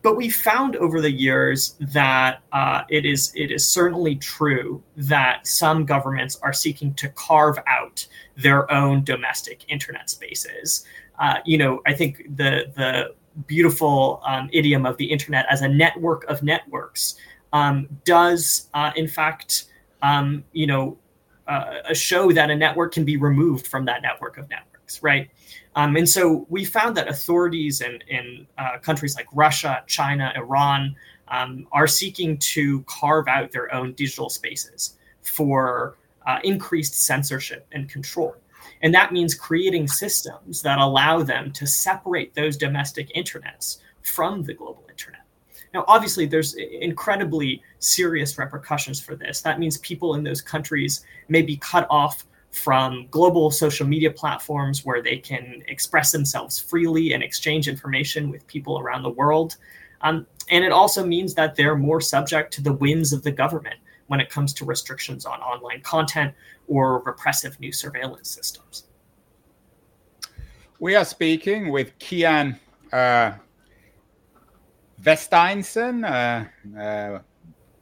But 0.01 0.17
we 0.17 0.29
found 0.29 0.75
over 0.75 0.99
the 0.99 1.09
years 1.09 1.75
that 1.79 2.41
uh, 2.51 2.81
it 2.89 3.05
is 3.05 3.31
it 3.33 3.49
is 3.49 3.65
certainly 3.65 4.17
true 4.17 4.83
that 4.97 5.47
some 5.47 5.85
governments 5.85 6.37
are 6.41 6.51
seeking 6.51 6.93
to 6.95 7.07
carve 7.09 7.57
out 7.65 8.05
their 8.35 8.69
own 8.69 9.05
domestic 9.05 9.63
internet 9.69 10.09
spaces. 10.09 10.85
Uh, 11.17 11.35
you 11.45 11.57
know, 11.57 11.81
I 11.85 11.93
think 11.93 12.35
the 12.35 12.65
the 12.75 13.15
beautiful 13.47 14.21
um, 14.25 14.49
idiom 14.51 14.85
of 14.85 14.97
the 14.97 15.05
internet 15.05 15.45
as 15.49 15.61
a 15.61 15.67
network 15.69 16.25
of 16.25 16.43
networks 16.43 17.15
um, 17.53 17.87
does, 18.03 18.69
uh, 18.73 18.91
in 18.95 19.07
fact, 19.07 19.65
um, 20.01 20.43
you 20.51 20.67
know, 20.67 20.97
uh, 21.47 21.93
show 21.93 22.31
that 22.31 22.49
a 22.49 22.55
network 22.55 22.93
can 22.93 23.05
be 23.05 23.17
removed 23.17 23.67
from 23.67 23.85
that 23.85 24.01
network 24.01 24.37
of 24.37 24.49
networks, 24.49 25.01
right? 25.03 25.29
Um, 25.75 25.95
and 25.95 26.09
so 26.09 26.45
we 26.49 26.65
found 26.65 26.95
that 26.97 27.07
authorities 27.07 27.81
in, 27.81 27.99
in 28.07 28.47
uh, 28.57 28.77
countries 28.79 29.15
like 29.15 29.27
Russia, 29.33 29.83
China, 29.87 30.31
Iran 30.35 30.95
um, 31.27 31.67
are 31.71 31.87
seeking 31.87 32.37
to 32.37 32.81
carve 32.83 33.27
out 33.27 33.51
their 33.51 33.73
own 33.73 33.93
digital 33.93 34.29
spaces 34.29 34.97
for 35.21 35.97
uh, 36.25 36.39
increased 36.43 37.05
censorship 37.05 37.67
and 37.71 37.89
control. 37.89 38.35
And 38.81 38.93
that 38.93 39.11
means 39.11 39.33
creating 39.35 39.87
systems 39.87 40.61
that 40.61 40.79
allow 40.79 41.23
them 41.23 41.51
to 41.53 41.67
separate 41.67 42.33
those 42.33 42.57
domestic 42.57 43.13
internets 43.13 43.77
from 44.01 44.43
the 44.43 44.53
global 44.53 44.85
internet. 44.89 45.22
Now, 45.73 45.85
obviously, 45.87 46.25
there's 46.25 46.53
incredibly 46.53 47.63
serious 47.79 48.37
repercussions 48.37 49.01
for 49.01 49.15
this. 49.15 49.41
That 49.41 49.59
means 49.59 49.77
people 49.79 50.15
in 50.15 50.23
those 50.23 50.41
countries 50.41 51.03
may 51.29 51.41
be 51.41 51.57
cut 51.57 51.87
off 51.89 52.25
from 52.51 53.07
global 53.09 53.49
social 53.49 53.87
media 53.87 54.11
platforms 54.11 54.85
where 54.85 55.01
they 55.01 55.17
can 55.17 55.63
express 55.67 56.11
themselves 56.11 56.59
freely 56.59 57.13
and 57.13 57.23
exchange 57.23 57.67
information 57.67 58.29
with 58.29 58.45
people 58.45 58.77
around 58.77 59.01
the 59.01 59.09
world. 59.09 59.57
Um, 60.01 60.27
and 60.51 60.63
it 60.63 60.71
also 60.71 61.03
means 61.03 61.33
that 61.33 61.55
they're 61.55 61.75
more 61.75 61.99
subject 62.01 62.53
to 62.53 62.61
the 62.61 62.73
whims 62.73 63.11
of 63.11 63.23
the 63.23 63.31
government 63.31 63.79
when 64.07 64.19
it 64.19 64.29
comes 64.29 64.53
to 64.53 64.65
restrictions 64.65 65.25
on 65.25 65.39
online 65.39 65.81
content 65.81 66.33
or 66.67 66.99
repressive 66.99 67.59
new 67.59 67.71
surveillance 67.71 68.29
systems. 68.29 68.83
We 70.79 70.95
are 70.95 71.05
speaking 71.05 71.71
with 71.71 71.97
Kian 71.97 72.59
uh, 72.91 73.31
Vesteinsson, 75.03 76.05
uh, 76.79 77.19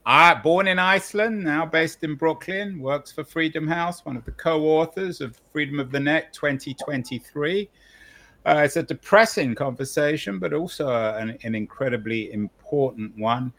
uh, 0.06 0.42
born 0.42 0.68
in 0.68 0.80
Iceland, 0.80 1.44
now 1.44 1.66
based 1.66 2.04
in 2.04 2.16
Brooklyn, 2.16 2.80
works 2.80 3.12
for 3.12 3.24
Freedom 3.24 3.68
House, 3.68 4.04
one 4.04 4.18
of 4.18 4.26
the 4.26 4.32
co 4.32 4.64
authors 4.64 5.22
of 5.22 5.40
Freedom 5.52 5.80
of 5.80 5.92
the 5.92 6.00
Net 6.00 6.34
2023. 6.34 7.70
Uh, 8.44 8.62
it's 8.66 8.76
a 8.76 8.82
depressing 8.82 9.54
conversation, 9.54 10.40
but 10.40 10.52
also 10.52 10.90
an, 10.90 11.38
an 11.44 11.54
incredibly 11.54 12.32
important 12.34 13.16
one. 13.18 13.54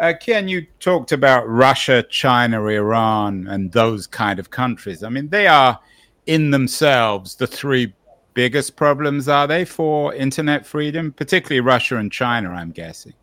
Uh, 0.00 0.14
Ken, 0.18 0.48
you 0.48 0.66
talked 0.80 1.12
about 1.12 1.46
Russia, 1.46 2.02
China, 2.04 2.64
Iran, 2.64 3.46
and 3.48 3.70
those 3.72 4.06
kind 4.06 4.38
of 4.38 4.48
countries. 4.48 5.02
I 5.02 5.10
mean, 5.10 5.28
they 5.28 5.46
are 5.46 5.78
in 6.24 6.50
themselves 6.50 7.34
the 7.34 7.46
three 7.46 7.92
biggest 8.34 8.76
problems, 8.76 9.28
are 9.28 9.46
they, 9.46 9.64
for 9.64 10.14
internet 10.14 10.66
freedom, 10.66 11.12
particularly 11.12 11.60
Russia 11.60 11.96
and 11.96 12.10
China, 12.10 12.50
I'm 12.50 12.70
guessing? 12.70 13.14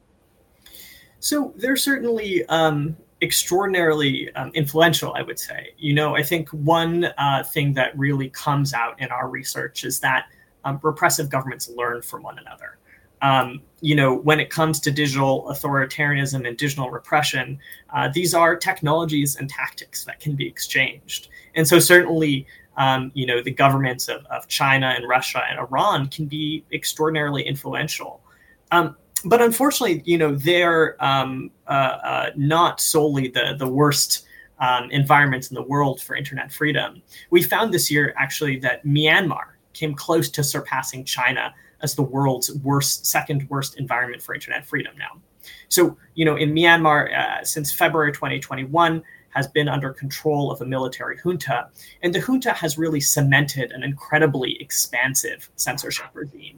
So 1.19 1.53
they're 1.57 1.75
certainly 1.75 2.45
um, 2.45 2.95
extraordinarily 3.21 4.33
um, 4.35 4.51
influential, 4.53 5.13
I 5.13 5.21
would 5.21 5.39
say. 5.39 5.73
You 5.77 5.93
know, 5.93 6.15
I 6.15 6.23
think 6.23 6.49
one 6.49 7.05
uh, 7.17 7.43
thing 7.43 7.73
that 7.73 7.97
really 7.97 8.29
comes 8.29 8.73
out 8.73 8.99
in 9.01 9.09
our 9.09 9.29
research 9.29 9.83
is 9.83 9.99
that 9.99 10.27
um, 10.63 10.79
repressive 10.83 11.29
governments 11.29 11.69
learn 11.69 12.01
from 12.01 12.23
one 12.23 12.37
another. 12.39 12.77
Um, 13.21 13.61
you 13.81 13.95
know, 13.95 14.15
when 14.15 14.39
it 14.39 14.49
comes 14.49 14.79
to 14.81 14.91
digital 14.91 15.47
authoritarianism 15.49 16.47
and 16.47 16.57
digital 16.57 16.89
repression, 16.89 17.59
uh, 17.93 18.07
these 18.13 18.33
are 18.33 18.55
technologies 18.55 19.35
and 19.35 19.49
tactics 19.49 20.05
that 20.05 20.21
can 20.21 20.35
be 20.35 20.47
exchanged. 20.47 21.27
And 21.55 21.67
so, 21.67 21.79
certainly, 21.79 22.47
um, 22.79 23.11
you 23.13 23.25
know, 23.25 23.43
the 23.43 23.51
governments 23.51 24.07
of, 24.07 24.25
of 24.27 24.47
China 24.47 24.93
and 24.95 25.07
Russia 25.07 25.43
and 25.47 25.59
Iran 25.59 26.07
can 26.07 26.25
be 26.25 26.65
extraordinarily 26.73 27.43
influential. 27.43 28.21
Um, 28.71 28.95
but 29.25 29.41
unfortunately, 29.41 30.01
you 30.05 30.17
know, 30.17 30.33
they're 30.33 30.95
um, 31.03 31.51
uh, 31.67 31.71
uh, 31.71 32.29
not 32.35 32.79
solely 32.79 33.27
the 33.27 33.55
the 33.59 33.67
worst 33.67 34.25
um, 34.59 34.89
environments 34.91 35.49
in 35.51 35.55
the 35.55 35.61
world 35.61 36.01
for 36.01 36.15
internet 36.15 36.51
freedom. 36.51 37.01
We 37.29 37.43
found 37.43 37.73
this 37.73 37.91
year 37.91 38.13
actually 38.17 38.57
that 38.59 38.85
Myanmar 38.85 39.55
came 39.73 39.93
close 39.93 40.29
to 40.29 40.43
surpassing 40.43 41.03
China 41.03 41.53
as 41.81 41.95
the 41.95 42.03
world's 42.03 42.53
worst, 42.55 43.05
second 43.05 43.47
worst 43.49 43.77
environment 43.77 44.21
for 44.21 44.33
internet 44.33 44.65
freedom 44.65 44.93
now. 44.97 45.21
So, 45.69 45.97
you 46.15 46.25
know, 46.25 46.35
in 46.35 46.53
Myanmar, 46.53 47.17
uh, 47.17 47.43
since 47.43 47.71
February 47.71 48.11
2021, 48.11 49.01
has 49.39 49.47
been 49.47 49.69
under 49.69 49.91
control 49.93 50.51
of 50.51 50.61
a 50.61 50.65
military 50.65 51.17
junta, 51.23 51.59
and 52.03 52.13
the 52.13 52.19
junta 52.25 52.51
has 52.51 52.77
really 52.77 52.99
cemented 52.99 53.71
an 53.71 53.83
incredibly 53.83 54.51
expansive 54.65 55.49
censorship 55.55 56.09
regime. 56.13 56.57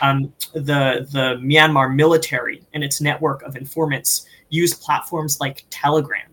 Um, 0.00 0.32
the 0.70 1.06
the 1.16 1.26
Myanmar 1.50 1.88
military 2.04 2.58
and 2.72 2.82
its 2.82 3.00
network 3.08 3.42
of 3.42 3.56
informants 3.56 4.26
use 4.48 4.72
platforms 4.86 5.32
like 5.44 5.66
Telegram 5.68 6.30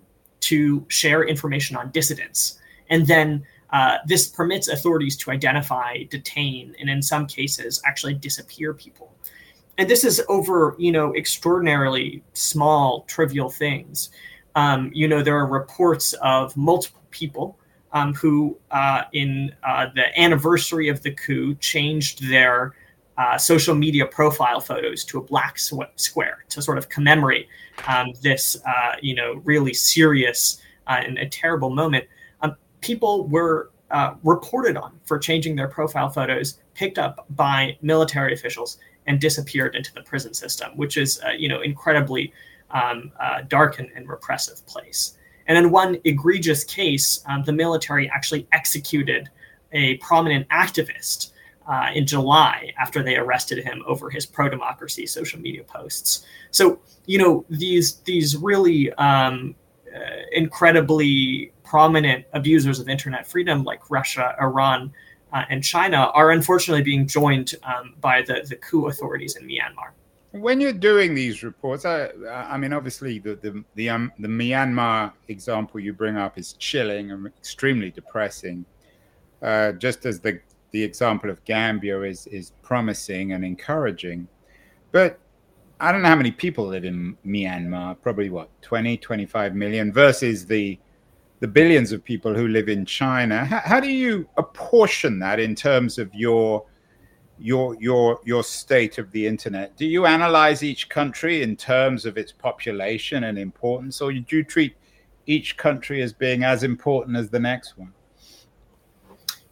to 0.50 0.60
share 0.88 1.21
information 1.33 1.74
on 1.75 1.91
dissidents, 1.91 2.60
and 2.89 3.05
then 3.05 3.27
uh, 3.77 3.98
this 4.12 4.24
permits 4.27 4.67
authorities 4.69 5.15
to 5.17 5.31
identify, 5.31 5.89
detain, 6.17 6.63
and 6.79 6.89
in 6.89 7.01
some 7.01 7.25
cases 7.27 7.81
actually 7.86 8.15
disappear 8.27 8.74
people. 8.74 9.10
And 9.77 9.89
this 9.89 10.03
is 10.03 10.21
over, 10.27 10.75
you 10.77 10.91
know, 10.91 11.13
extraordinarily 11.15 12.24
small, 12.33 13.03
trivial 13.15 13.50
things. 13.50 14.10
Um, 14.55 14.91
you 14.93 15.08
know, 15.08 15.22
there 15.24 15.38
are 15.38 15.46
reports 15.46 16.13
of 16.22 16.55
multiple 16.58 17.01
people 17.12 17.58
um, 17.93 18.13
who, 18.13 18.58
uh, 18.72 19.03
in 19.13 19.53
uh, 19.63 19.88
the 19.96 20.20
anniversary 20.20 20.88
of 20.88 21.01
the 21.03 21.12
coup, 21.12 21.55
changed 21.55 22.27
their 22.29 22.75
uh, 23.17 23.38
social 23.38 23.75
media 23.75 24.05
profile 24.05 24.60
photos 24.60 25.03
to 25.05 25.20
a 25.20 25.22
black 25.22 25.58
square 25.60 26.46
to 26.50 26.62
sort 26.62 26.77
of 26.77 26.89
commemorate 26.89 27.48
um, 27.88 28.13
this, 28.22 28.58
uh, 28.65 28.96
you 29.01 29.13
know, 29.13 29.41
really 29.43 29.74
serious 29.74 30.62
uh, 30.88 31.01
and 31.05 31.17
a 31.17 31.27
terrible 31.27 31.70
moment. 31.70 32.05
Um, 32.41 32.55
people 32.79 33.27
were 33.27 33.72
uh, 33.91 34.15
reported 34.24 34.77
on 34.77 35.00
for 35.05 35.20
changing 35.20 35.55
their 35.55 35.67
profile 35.67 36.10
photos, 36.10 36.60
picked 36.74 36.98
up 36.98 37.25
by 37.31 37.77
military 37.81 38.34
officials, 38.34 38.77
and 39.08 39.20
disappeared 39.20 39.75
into 39.75 39.93
the 39.93 40.01
prison 40.01 40.34
system, 40.34 40.72
which 40.77 40.96
is, 40.96 41.20
you 41.38 41.50
know, 41.50 41.62
incredibly 41.62 42.31
um, 42.73 43.11
uh, 43.19 43.41
dark 43.47 43.79
and, 43.79 43.89
and, 43.95 44.07
repressive 44.07 44.65
place. 44.65 45.17
And 45.47 45.57
in 45.57 45.71
one 45.71 45.97
egregious 46.03 46.63
case, 46.63 47.23
um, 47.27 47.43
the 47.43 47.51
military 47.51 48.09
actually 48.09 48.47
executed 48.53 49.29
a 49.71 49.97
prominent 49.97 50.47
activist 50.49 51.31
uh, 51.67 51.87
in 51.93 52.05
July 52.05 52.73
after 52.79 53.03
they 53.03 53.17
arrested 53.17 53.63
him 53.63 53.83
over 53.85 54.09
his 54.09 54.25
pro-democracy 54.25 55.05
social 55.05 55.39
media 55.39 55.63
posts. 55.63 56.25
So 56.51 56.79
you 57.05 57.17
know 57.17 57.45
these 57.49 57.95
these 58.01 58.37
really 58.37 58.91
um, 58.93 59.55
uh, 59.93 59.99
incredibly 60.31 61.51
prominent 61.63 62.25
abusers 62.33 62.79
of 62.79 62.89
internet 62.89 63.27
freedom 63.27 63.63
like 63.63 63.89
Russia, 63.89 64.35
Iran, 64.41 64.91
uh, 65.31 65.45
and 65.49 65.63
China 65.63 66.11
are 66.13 66.31
unfortunately 66.31 66.83
being 66.83 67.07
joined 67.07 67.55
um, 67.63 67.95
by 68.01 68.21
the, 68.21 68.45
the 68.47 68.55
coup 68.57 68.87
authorities 68.87 69.35
in 69.35 69.47
Myanmar. 69.47 69.91
When 70.31 70.61
you're 70.61 70.71
doing 70.71 71.13
these 71.13 71.43
reports, 71.43 71.83
I, 71.83 72.09
I 72.31 72.57
mean, 72.57 72.71
obviously 72.71 73.19
the 73.19 73.35
the 73.35 73.63
the, 73.75 73.89
um, 73.89 74.11
the 74.17 74.29
Myanmar 74.29 75.11
example 75.27 75.79
you 75.79 75.93
bring 75.93 76.15
up 76.15 76.38
is 76.38 76.53
chilling 76.53 77.11
and 77.11 77.27
extremely 77.27 77.91
depressing. 77.91 78.65
Uh, 79.41 79.73
just 79.73 80.05
as 80.05 80.19
the 80.19 80.39
the 80.71 80.81
example 80.81 81.29
of 81.29 81.43
Gambia 81.43 82.01
is 82.03 82.27
is 82.27 82.53
promising 82.61 83.33
and 83.33 83.43
encouraging. 83.43 84.27
But 84.91 85.19
I 85.81 85.91
don't 85.91 86.03
know 86.03 86.09
how 86.09 86.15
many 86.15 86.31
people 86.31 86.67
live 86.67 86.85
in 86.85 87.17
Myanmar, 87.25 87.97
probably 88.01 88.29
what 88.29 88.50
20, 88.61 88.97
25 88.97 89.55
million 89.55 89.91
versus 89.91 90.45
the 90.45 90.79
the 91.39 91.47
billions 91.47 91.91
of 91.91 92.03
people 92.03 92.35
who 92.35 92.47
live 92.50 92.69
in 92.69 92.85
China. 92.85 93.43
How, 93.43 93.61
how 93.65 93.79
do 93.79 93.89
you 93.89 94.29
apportion 94.38 95.17
that 95.19 95.39
in 95.39 95.55
terms 95.55 95.97
of 95.97 96.13
your 96.13 96.63
your 97.41 97.75
your 97.79 98.19
your 98.24 98.43
state 98.43 98.98
of 98.98 99.12
the 99.12 99.25
internet? 99.25 99.75
Do 99.75 99.86
you 99.86 100.05
analyze 100.05 100.63
each 100.63 100.89
country 100.89 101.41
in 101.41 101.55
terms 101.55 102.05
of 102.05 102.17
its 102.17 102.31
population 102.31 103.24
and 103.24 103.38
importance, 103.38 104.01
or 104.01 104.12
do 104.12 104.24
you 104.29 104.43
treat 104.43 104.75
each 105.25 105.57
country 105.57 106.01
as 106.01 106.13
being 106.13 106.43
as 106.43 106.63
important 106.63 107.17
as 107.17 107.29
the 107.29 107.39
next 107.39 107.77
one? 107.77 107.93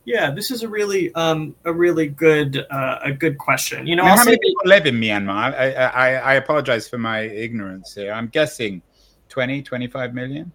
Yeah, 0.05 0.31
this 0.31 0.49
is 0.49 0.63
a 0.63 0.67
really 0.67 1.13
um, 1.13 1.55
a 1.65 1.73
really 1.73 2.07
good 2.07 2.65
uh, 2.71 2.99
a 3.03 3.11
good 3.11 3.37
question. 3.37 3.85
You 3.85 3.95
know, 3.95 4.05
how 4.05 4.23
many 4.23 4.37
people 4.37 4.63
live 4.65 4.85
in 4.85 4.95
Myanmar? 4.95 5.53
I, 5.53 5.71
I, 5.73 6.09
I 6.13 6.33
apologize 6.35 6.87
for 6.87 6.97
my 6.97 7.21
ignorance 7.21 7.93
here. 7.93 8.11
I'm 8.11 8.27
guessing 8.27 8.81
20, 9.29 9.61
25 9.61 10.13
million. 10.13 10.51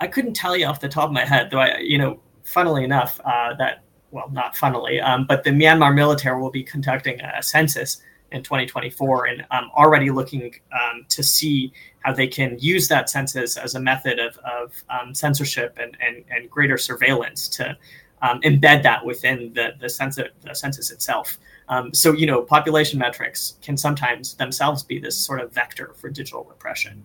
I 0.00 0.06
couldn't 0.06 0.34
tell 0.34 0.56
you 0.56 0.66
off 0.66 0.80
the 0.80 0.88
top 0.88 1.06
of 1.06 1.12
my 1.12 1.24
head, 1.24 1.50
though. 1.50 1.60
I, 1.60 1.78
you 1.78 1.98
know, 1.98 2.20
funnily 2.44 2.84
enough, 2.84 3.20
uh, 3.24 3.54
that 3.58 3.82
well, 4.10 4.30
not 4.30 4.56
funnily, 4.56 5.00
um, 5.00 5.26
but 5.26 5.44
the 5.44 5.50
Myanmar 5.50 5.94
military 5.94 6.40
will 6.40 6.50
be 6.50 6.62
conducting 6.62 7.20
a 7.20 7.42
census 7.42 8.02
in 8.30 8.42
2024 8.42 9.26
and 9.26 9.46
um, 9.50 9.70
already 9.76 10.10
looking 10.10 10.54
um, 10.72 11.04
to 11.08 11.22
see 11.22 11.72
how 12.00 12.12
they 12.12 12.26
can 12.26 12.56
use 12.58 12.88
that 12.88 13.08
census 13.08 13.56
as 13.56 13.74
a 13.74 13.80
method 13.80 14.18
of, 14.18 14.38
of 14.38 14.72
um, 14.90 15.14
censorship 15.14 15.78
and, 15.80 15.96
and, 16.06 16.24
and 16.30 16.50
greater 16.50 16.78
surveillance 16.78 17.48
to 17.48 17.76
um, 18.22 18.40
embed 18.42 18.82
that 18.82 19.04
within 19.04 19.52
the, 19.54 19.74
the, 19.80 19.88
census, 19.88 20.28
the 20.42 20.54
census 20.54 20.90
itself. 20.90 21.38
Um, 21.68 21.92
so, 21.92 22.12
you 22.12 22.26
know, 22.26 22.42
population 22.42 22.98
metrics 22.98 23.56
can 23.62 23.76
sometimes 23.76 24.34
themselves 24.34 24.82
be 24.82 24.98
this 24.98 25.16
sort 25.16 25.40
of 25.40 25.52
vector 25.52 25.92
for 25.94 26.08
digital 26.08 26.44
repression. 26.44 27.04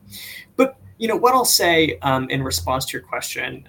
But, 0.55 0.77
you 0.97 1.07
know, 1.07 1.17
what 1.17 1.33
I'll 1.33 1.45
say 1.45 1.97
um, 2.01 2.29
in 2.29 2.41
response 2.41 2.85
to 2.85 2.97
your 2.97 3.05
question, 3.05 3.67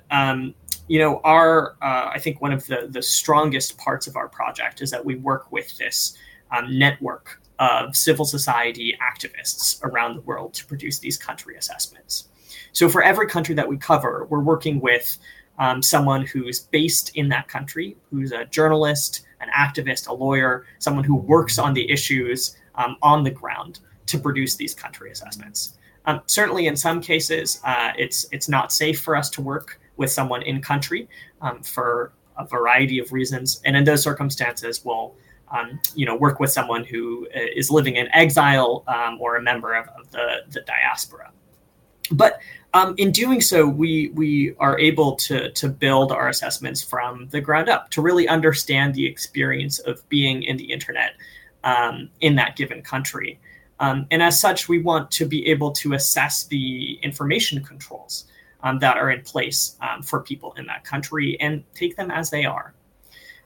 you 0.87 0.99
know, 0.99 1.21
our, 1.25 1.77
uh, 1.83 2.11
I 2.13 2.19
think 2.19 2.41
one 2.41 2.53
of 2.53 2.67
the, 2.67 2.89
the 2.91 3.03
strongest 3.03 3.79
parts 3.79 4.07
of 4.07 4.17
our 4.17 4.29
project 4.29 4.83
is 4.83 4.91
that 4.91 5.05
we 5.05 5.17
work 5.17 5.51
with 5.51 5.77
this 5.79 6.17
um, 6.51 6.79
network 6.79 7.41
of 7.59 7.97
civil 7.97 8.25
society 8.25 8.97
activists 9.01 9.83
around 9.83 10.17
the 10.17 10.21
world 10.23 10.55
to 10.55 10.67
produce 10.67 10.99
these 10.99 11.17
country 11.17 11.57
assessments. 11.57 12.29
So, 12.73 12.89
for 12.89 13.03
every 13.03 13.29
country 13.29 13.55
that 13.55 13.69
we 13.69 13.77
cover, 13.77 14.27
we're 14.29 14.41
working 14.41 14.81
with 14.81 15.17
um, 15.59 15.83
someone 15.83 16.27
who's 16.27 16.61
based 16.61 17.17
in 17.17 17.29
that 17.29 17.49
country, 17.49 17.97
who's 18.11 18.33
a 18.33 18.45
journalist, 18.47 19.25
an 19.41 19.49
activist, 19.57 20.09
a 20.09 20.13
lawyer, 20.13 20.67
someone 20.81 21.05
who 21.05 21.15
works 21.15 21.59
on 21.59 21.73
the 21.75 21.89
issues 21.91 22.57
um, 22.75 22.97
on 23.03 23.23
the 23.23 23.31
ground 23.31 23.79
to 24.07 24.19
produce 24.19 24.57
these 24.57 24.75
country 24.75 25.11
assessments. 25.11 25.79
Um, 26.07 26.21
certainly, 26.27 26.67
in 26.67 26.77
some 26.77 27.01
cases, 27.01 27.61
uh, 27.65 27.93
it's 27.97 28.27
it's 28.33 28.49
not 28.49 28.73
safe 28.73 29.01
for 29.01 29.17
us 29.17 29.31
to 29.31 29.41
work 29.41 29.81
with 29.97 30.11
someone 30.11 30.43
in 30.43 30.61
country 30.61 31.09
um, 31.41 31.63
for 31.63 32.13
a 32.37 32.47
variety 32.47 32.99
of 32.99 33.13
reasons, 33.13 33.61
and 33.65 33.77
in 33.77 33.85
those 33.85 34.03
circumstances, 34.03 34.85
we'll 34.85 35.15
um, 35.53 35.81
you 35.95 36.07
know 36.07 36.17
work 36.17 36.41
with 36.41 36.51
someone 36.51 36.85
who 36.85 37.29
uh, 37.37 37.63
living 37.71 37.97
in 37.97 38.09
exile 38.15 38.85
um, 38.89 39.21
or 39.21 39.37
a 39.37 39.43
member 39.43 39.75
of, 39.75 39.89
of 39.89 40.11
the 40.11 40.43
the 40.51 40.61
diaspora. 40.63 41.31
But 42.11 42.41
um, 42.75 42.95
in 42.99 43.13
doing 43.13 43.41
so, 43.41 43.67
we 43.67 44.09
we 44.15 44.55
are 44.59 44.79
able 44.79 45.17
to 45.17 45.51
to 45.53 45.69
build 45.69 46.13
our 46.13 46.29
assessments 46.29 46.83
from 46.83 47.29
the 47.29 47.41
ground 47.41 47.69
up 47.69 47.91
to 47.91 48.03
really 48.03 48.29
understand 48.29 48.95
the 48.95 49.07
experience 49.07 49.79
of 49.79 50.07
being 50.09 50.43
in 50.43 50.57
the 50.57 50.65
internet 50.65 51.13
um, 51.63 52.11
in 52.21 52.35
that 52.37 52.57
given 52.57 52.83
country. 52.83 53.39
Um, 53.81 54.07
and 54.11 54.23
as 54.23 54.41
such, 54.41 54.69
we 54.69 54.79
want 54.79 55.11
to 55.13 55.27
be 55.27 55.47
able 55.49 55.73
to 55.73 55.95
assess 55.95 56.45
the 56.45 56.99
information 57.03 57.63
controls 57.63 58.27
um, 58.65 58.81
that 58.81 58.97
are 58.97 59.11
in 59.11 59.23
place 59.23 59.77
um, 59.81 60.03
for 60.03 60.21
people 60.21 60.53
in 60.57 60.67
that 60.67 60.85
country 60.85 61.39
and 61.41 61.63
take 61.75 61.95
them 61.97 62.11
as 62.11 62.31
they 62.31 62.45
are. 62.45 62.75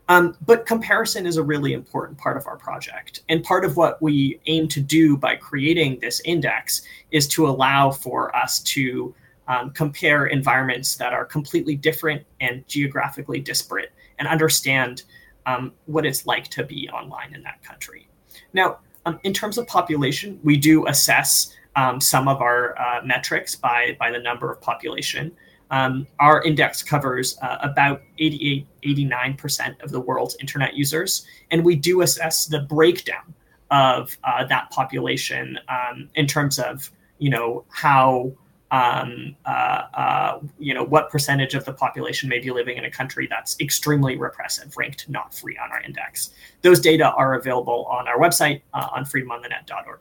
Um, 0.08 0.36
but 0.46 0.64
comparison 0.64 1.26
is 1.26 1.36
a 1.36 1.42
really 1.42 1.74
important 1.74 2.16
part 2.16 2.38
of 2.38 2.46
our 2.46 2.56
project. 2.56 3.20
And 3.28 3.44
part 3.44 3.66
of 3.66 3.76
what 3.76 4.00
we 4.00 4.40
aim 4.46 4.66
to 4.68 4.80
do 4.80 5.18
by 5.18 5.36
creating 5.36 5.98
this 6.00 6.22
index 6.24 6.80
is 7.10 7.28
to 7.28 7.46
allow 7.46 7.90
for 7.90 8.34
us 8.34 8.60
to 8.60 9.14
um, 9.48 9.70
compare 9.72 10.26
environments 10.26 10.96
that 10.96 11.12
are 11.12 11.26
completely 11.26 11.76
different 11.76 12.24
and 12.40 12.66
geographically 12.68 13.40
disparate 13.40 13.92
and 14.18 14.26
understand 14.26 15.02
um, 15.44 15.72
what 15.86 16.06
it's 16.06 16.26
like 16.26 16.48
to 16.48 16.64
be 16.64 16.88
online 16.88 17.34
in 17.34 17.42
that 17.42 17.62
country. 17.62 18.08
Now, 18.54 18.78
um, 19.04 19.18
in 19.24 19.32
terms 19.32 19.58
of 19.58 19.66
population, 19.66 20.38
we 20.42 20.56
do 20.56 20.86
assess 20.86 21.54
um, 21.78 22.00
some 22.00 22.26
of 22.26 22.40
our 22.40 22.76
uh, 22.78 23.00
metrics 23.04 23.54
by, 23.54 23.96
by 24.00 24.10
the 24.10 24.18
number 24.18 24.50
of 24.50 24.60
population. 24.60 25.30
Um, 25.70 26.06
our 26.18 26.42
index 26.42 26.82
covers 26.82 27.38
uh, 27.40 27.58
about 27.60 28.02
88, 28.18 28.66
89% 28.82 29.82
of 29.82 29.90
the 29.92 30.00
world's 30.00 30.36
internet 30.40 30.74
users, 30.74 31.24
and 31.52 31.64
we 31.64 31.76
do 31.76 32.00
assess 32.00 32.46
the 32.46 32.60
breakdown 32.60 33.32
of 33.70 34.16
uh, 34.24 34.44
that 34.46 34.70
population 34.70 35.58
um, 35.68 36.08
in 36.14 36.26
terms 36.26 36.58
of 36.58 36.90
you 37.18 37.28
know 37.28 37.64
how 37.68 38.32
um, 38.70 39.36
uh, 39.44 39.82
uh, 39.92 40.40
you 40.58 40.72
know 40.72 40.84
what 40.84 41.10
percentage 41.10 41.54
of 41.54 41.66
the 41.66 41.72
population 41.72 42.30
may 42.30 42.38
be 42.38 42.50
living 42.50 42.78
in 42.78 42.86
a 42.86 42.90
country 42.90 43.26
that's 43.28 43.60
extremely 43.60 44.16
repressive, 44.16 44.74
ranked 44.76 45.06
not 45.10 45.34
free 45.34 45.58
on 45.62 45.70
our 45.70 45.82
index. 45.82 46.30
Those 46.62 46.80
data 46.80 47.12
are 47.12 47.34
available 47.34 47.84
on 47.90 48.08
our 48.08 48.18
website 48.18 48.62
uh, 48.72 48.88
on 48.90 49.04
freedomonthenet.org. 49.04 50.00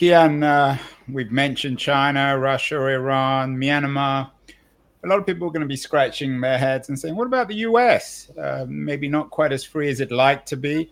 Kian, 0.00 0.42
uh, 0.42 0.78
we've 1.12 1.30
mentioned 1.30 1.78
China, 1.78 2.38
Russia, 2.38 2.76
Iran, 2.86 3.54
Myanmar. 3.54 4.30
A 5.04 5.06
lot 5.06 5.18
of 5.18 5.26
people 5.26 5.46
are 5.46 5.50
going 5.50 5.60
to 5.60 5.68
be 5.68 5.76
scratching 5.76 6.40
their 6.40 6.56
heads 6.56 6.88
and 6.88 6.98
saying, 6.98 7.14
what 7.14 7.26
about 7.26 7.48
the 7.48 7.56
US? 7.56 8.30
Uh, 8.30 8.64
maybe 8.66 9.08
not 9.08 9.28
quite 9.28 9.52
as 9.52 9.62
free 9.62 9.90
as 9.90 10.00
it'd 10.00 10.10
like 10.10 10.46
to 10.46 10.56
be. 10.56 10.90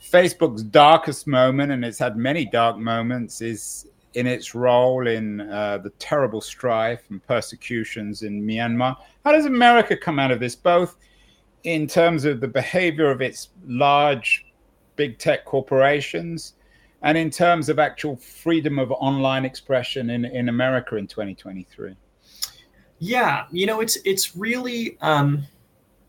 Facebook's 0.00 0.62
darkest 0.62 1.26
moment, 1.26 1.72
and 1.72 1.84
it's 1.84 1.98
had 1.98 2.16
many 2.16 2.44
dark 2.44 2.78
moments, 2.78 3.42
is 3.42 3.88
in 4.14 4.28
its 4.28 4.54
role 4.54 5.08
in 5.08 5.40
uh, 5.40 5.78
the 5.78 5.90
terrible 5.98 6.40
strife 6.40 7.02
and 7.10 7.26
persecutions 7.26 8.22
in 8.22 8.46
Myanmar. 8.46 8.94
How 9.24 9.32
does 9.32 9.46
America 9.46 9.96
come 9.96 10.20
out 10.20 10.30
of 10.30 10.38
this, 10.38 10.54
both 10.54 10.98
in 11.64 11.88
terms 11.88 12.24
of 12.24 12.38
the 12.40 12.46
behavior 12.46 13.10
of 13.10 13.20
its 13.20 13.48
large 13.66 14.46
big 14.94 15.18
tech 15.18 15.44
corporations 15.46 16.52
and 17.06 17.16
in 17.16 17.30
terms 17.30 17.68
of 17.68 17.78
actual 17.78 18.16
freedom 18.16 18.80
of 18.80 18.90
online 18.90 19.44
expression 19.44 20.10
in, 20.10 20.24
in 20.24 20.48
America 20.48 20.96
in 20.96 21.06
2023? 21.06 21.94
Yeah, 22.98 23.44
you 23.52 23.64
know, 23.64 23.80
it's 23.80 23.96
it's 24.04 24.34
really 24.34 24.98
um, 25.00 25.44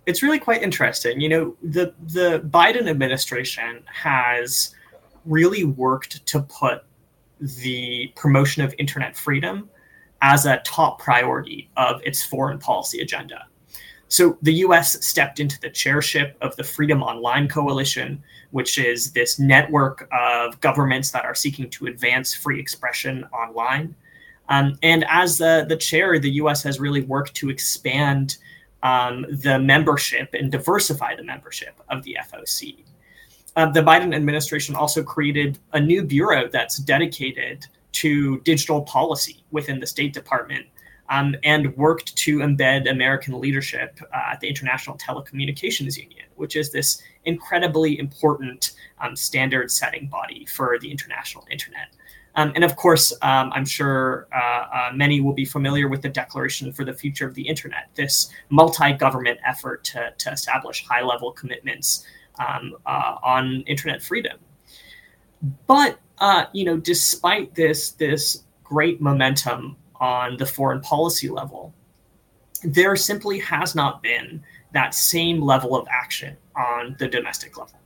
it's 0.08 0.24
really 0.24 0.40
quite 0.40 0.64
interesting. 0.64 1.22
You 1.22 1.30
know, 1.30 1.58
the 1.62 1.94
the 2.08 2.40
Biden 2.50 2.90
administration 2.90 3.84
has 3.86 4.74
really 5.26 5.66
worked 5.66 6.26
to 6.26 6.42
put 6.42 6.84
the 7.40 8.12
promotion 8.16 8.64
of 8.64 8.74
internet 8.80 9.16
freedom 9.16 9.70
as 10.24 10.48
a 10.48 10.58
top 10.66 11.00
priority 11.00 11.70
of 11.78 12.02
its 12.04 12.24
foreign 12.24 12.58
policy 12.58 13.02
agenda. 13.02 13.46
So 14.10 14.38
the 14.42 14.54
US 14.54 15.06
stepped 15.06 15.40
into 15.40 15.60
the 15.60 15.70
chairship 15.70 16.38
of 16.42 16.56
the 16.56 16.64
Freedom 16.64 17.04
Online 17.04 17.48
Coalition, 17.48 18.24
which 18.52 18.78
is 18.78 19.12
this 19.12 19.40
network 19.40 20.08
of 20.12 20.60
governments 20.62 21.12
that 21.12 21.26
are 21.26 21.36
seeking 21.36 21.70
to 21.72 21.88
advance 21.88 22.34
free 22.34 22.60
expression 22.60 23.26
online. 23.34 23.96
Um, 24.50 24.78
and 24.82 25.06
as 25.10 25.38
the, 25.38 25.66
the 25.68 25.76
chair, 25.76 26.20
the 26.20 26.32
US 26.32 26.64
has 26.64 26.80
really 26.80 27.02
worked 27.02 27.34
to 27.36 27.50
expand 27.50 28.38
um, 28.84 29.26
the 29.30 29.60
membership 29.60 30.34
and 30.34 30.52
diversify 30.52 31.16
the 31.16 31.24
membership 31.24 31.76
of 31.90 32.04
the 32.04 32.18
FOC. 32.32 32.86
Uh, 33.58 33.70
the 33.72 33.82
Biden 33.82 34.16
administration 34.16 34.76
also 34.76 35.04
created 35.04 35.58
a 35.74 35.80
new 35.80 36.04
bureau 36.04 36.48
that's 36.48 36.78
dedicated 36.78 37.66
to 37.94 38.40
digital 38.42 38.84
policy 38.84 39.44
within 39.52 39.80
the 39.80 39.88
State 39.88 40.14
Department 40.14 40.66
um, 41.10 41.36
and 41.44 41.76
worked 41.78 42.16
to 42.16 42.40
embed 42.40 42.90
American 42.90 43.40
leadership 43.40 44.00
uh, 44.14 44.32
at 44.34 44.40
the 44.40 44.48
International 44.48 44.98
Telecommunications 44.98 45.98
Union, 45.98 46.26
which 46.36 46.56
is 46.56 46.72
this 46.72 47.02
incredibly 47.26 48.00
important 48.00 48.72
um, 49.00 49.16
standard 49.16 49.72
setting 49.72 50.08
body 50.08 50.46
for 50.46 50.78
the 50.80 50.92
international 50.92 51.46
internet. 51.52 51.88
Um, 52.36 52.52
and 52.54 52.64
of 52.64 52.76
course, 52.76 53.12
um, 53.24 53.52
I'm 53.54 53.66
sure 53.66 54.28
uh, 54.32 54.38
uh, 54.38 54.92
many 54.94 55.22
will 55.22 55.34
be 55.34 55.46
familiar 55.46 55.88
with 55.88 56.04
the 56.04 56.10
Declaration 56.10 56.72
for 56.72 56.86
the 56.86 56.94
Future 56.94 57.26
of 57.26 57.34
the 57.34 57.42
Internet, 57.42 57.90
this 57.96 58.32
multi 58.50 58.94
government 58.94 59.40
effort 59.44 59.84
to, 59.86 60.14
to 60.20 60.32
establish 60.32 60.86
high 60.86 61.02
level 61.02 61.32
commitments 61.32 62.06
um, 62.38 62.76
uh, 62.86 63.16
on 63.24 63.64
internet 63.66 64.04
freedom. 64.04 64.38
But 65.66 66.00
uh, 66.20 66.46
you 66.54 66.66
know, 66.66 66.78
despite 66.78 67.56
this 67.56 67.92
this 67.92 68.44
great 68.64 69.02
momentum 69.02 69.76
on 70.00 70.38
the 70.38 70.46
foreign 70.46 70.82
policy 70.82 71.30
level, 71.30 71.74
there 72.64 72.96
simply 72.96 73.40
has 73.40 73.76
not 73.76 74.02
been 74.02 74.44
that 74.74 74.94
same 74.94 75.42
level 75.42 75.76
of 75.76 75.88
action 75.90 76.36
on 76.56 76.96
the 77.00 77.08
domestic 77.08 77.58
level. 77.58 77.80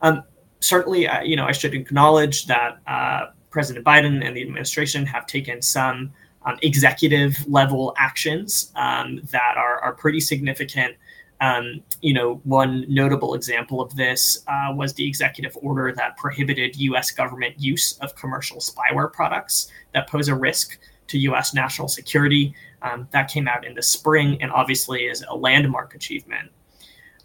Um, 0.00 0.24
certainly, 0.60 1.06
uh, 1.06 1.22
you 1.22 1.36
know, 1.36 1.46
I 1.46 1.52
should 1.52 1.74
acknowledge 1.74 2.46
that 2.46 2.78
uh, 2.86 3.26
President 3.50 3.84
Biden 3.84 4.26
and 4.26 4.36
the 4.36 4.42
administration 4.42 5.06
have 5.06 5.26
taken 5.26 5.62
some 5.62 6.12
um, 6.44 6.58
executive 6.62 7.36
level 7.46 7.94
actions 7.98 8.72
um, 8.74 9.20
that 9.30 9.54
are, 9.56 9.78
are 9.80 9.92
pretty 9.92 10.20
significant. 10.20 10.96
Um, 11.40 11.82
you 12.00 12.14
know, 12.14 12.40
one 12.44 12.84
notable 12.88 13.34
example 13.34 13.80
of 13.80 13.94
this 13.96 14.44
uh, 14.46 14.72
was 14.74 14.94
the 14.94 15.06
executive 15.06 15.56
order 15.60 15.92
that 15.92 16.16
prohibited 16.16 16.76
U.S. 16.76 17.10
government 17.10 17.58
use 17.58 17.98
of 17.98 18.14
commercial 18.14 18.58
spyware 18.58 19.12
products 19.12 19.70
that 19.92 20.08
pose 20.08 20.28
a 20.28 20.34
risk 20.34 20.78
to 21.12 21.18
U.S. 21.18 21.54
national 21.54 21.88
security. 21.88 22.54
Um, 22.80 23.06
that 23.12 23.30
came 23.30 23.46
out 23.46 23.64
in 23.64 23.74
the 23.74 23.82
spring 23.82 24.42
and 24.42 24.50
obviously 24.50 25.02
is 25.04 25.24
a 25.28 25.36
landmark 25.36 25.94
achievement. 25.94 26.50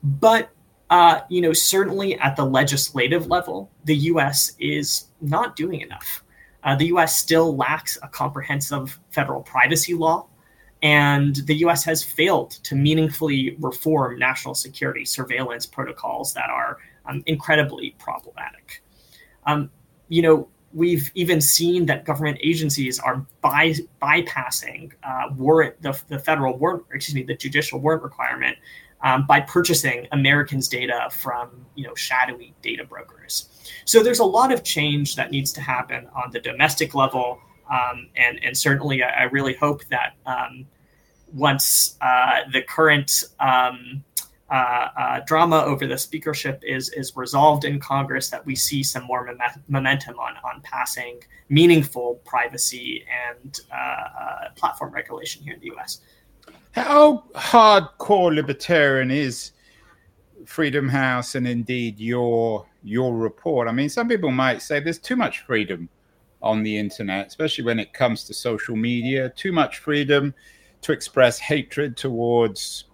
But 0.04 0.50
uh, 0.90 1.22
you 1.30 1.42
know, 1.42 1.54
certainly 1.54 2.18
at 2.20 2.36
the 2.36 2.46
legislative 2.46 3.28
level, 3.28 3.72
the 3.86 3.96
U.S. 4.12 4.54
is 4.60 5.06
not 5.22 5.56
doing 5.56 5.82
enough. 5.82 6.24
Uh, 6.64 6.76
the 6.76 6.88
U.S. 6.88 7.18
still 7.18 7.56
lacks 7.56 7.98
a 8.04 8.08
comprehensive 8.08 9.00
federal 9.10 9.42
privacy 9.42 9.94
law, 9.94 10.28
and 10.82 11.38
the 11.48 11.56
U.S. 11.56 11.84
has 11.86 12.04
failed 12.04 12.52
to 12.64 12.76
meaningfully 12.76 13.58
reform 13.60 14.20
national 14.20 14.54
security 14.54 15.06
surveillance 15.06 15.66
protocols 15.66 16.34
that 16.34 16.50
are 16.50 16.78
um, 17.06 17.24
incredibly 17.26 17.96
problematic. 18.00 18.84
Um, 19.46 19.70
you 20.10 20.22
know, 20.22 20.48
we've 20.74 21.12
even 21.16 21.42
seen 21.42 21.86
that 21.86 22.06
government 22.06 22.38
agencies 22.44 23.00
are 23.00 23.26
by, 23.42 23.74
bypassing 24.02 24.92
uh, 25.04 25.30
warrant 25.36 25.82
the, 25.82 26.00
the 26.08 26.20
federal 26.20 26.58
warrant, 26.58 26.84
excuse 26.94 27.16
me, 27.16 27.24
the 27.24 27.36
judicial 27.36 27.80
warrant 27.80 28.04
requirement 28.04 28.58
um, 29.02 29.26
by 29.26 29.42
purchasing 29.42 30.08
Americans' 30.12 30.68
data 30.68 31.10
from 31.12 31.66
you 31.76 31.86
know 31.86 31.96
shadowy 31.96 32.54
data 32.62 32.84
brokers. 32.84 33.50
So 33.86 34.04
there's 34.04 34.20
a 34.20 34.26
lot 34.26 34.52
of 34.52 34.64
change 34.64 35.16
that 35.16 35.32
needs 35.32 35.52
to 35.54 35.62
happen 35.62 36.08
on 36.16 36.32
the 36.32 36.40
domestic 36.40 36.96
level, 36.96 37.40
um, 37.72 38.10
and 38.16 38.44
and 38.44 38.58
certainly 38.58 39.04
I, 39.04 39.10
I 39.10 39.24
really 39.24 39.54
hope 39.54 39.86
that 39.86 40.14
um, 40.26 40.66
once 41.34 41.98
uh, 42.02 42.42
the 42.52 42.62
current 42.64 43.24
um, 43.40 44.04
uh, 44.50 44.88
uh, 44.98 45.20
drama 45.26 45.58
over 45.64 45.86
the 45.86 45.98
speakership 45.98 46.62
is 46.66 46.90
is 46.90 47.16
resolved 47.16 47.66
in 47.66 47.80
Congress, 47.80 48.30
that 48.30 48.46
we 48.46 48.56
see 48.56 48.82
some 48.82 49.04
more 49.04 49.26
mom- 49.26 49.64
momentum 49.68 50.18
on 50.20 50.36
on 50.44 50.62
passing 50.62 51.22
meaningful 51.50 52.22
privacy 52.26 53.06
and 53.30 53.60
uh, 53.72 53.76
uh, 53.76 54.50
platform 54.56 54.94
regulation 54.94 55.44
here 55.44 55.54
in 55.54 55.60
the 55.60 55.68
U.S. 55.68 56.00
How 56.72 57.24
hardcore 57.36 58.34
libertarian 58.34 59.12
is 59.12 59.52
Freedom 60.46 60.88
House 60.88 61.36
and 61.36 61.48
indeed 61.48 62.00
your 62.00 62.66
your 62.84 63.18
report? 63.18 63.68
I 63.68 63.74
mean, 63.74 63.90
some 63.90 64.08
people 64.08 64.32
might 64.32 64.62
say 64.62 64.80
there's 64.80 65.00
too 65.00 65.18
much 65.18 65.42
freedom 65.42 65.90
on 66.42 66.64
the 66.64 66.78
internet, 66.78 67.28
especially 67.28 67.66
when 67.66 67.80
it 67.80 67.92
comes 67.94 68.24
to 68.26 68.34
social 68.34 68.76
media. 68.76 69.30
Too 69.36 69.52
much 69.52 69.80
freedom 69.80 70.34
to 70.82 70.92
express 70.92 71.40
hatred 71.40 71.98
towards 71.98 72.86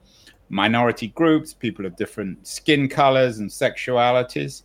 minority 0.54 1.08
groups, 1.08 1.52
people 1.54 1.86
of 1.86 1.96
different 1.96 2.46
skin 2.48 2.88
colors 2.88 3.39
and 3.39 3.50
sexualities. 3.50 4.63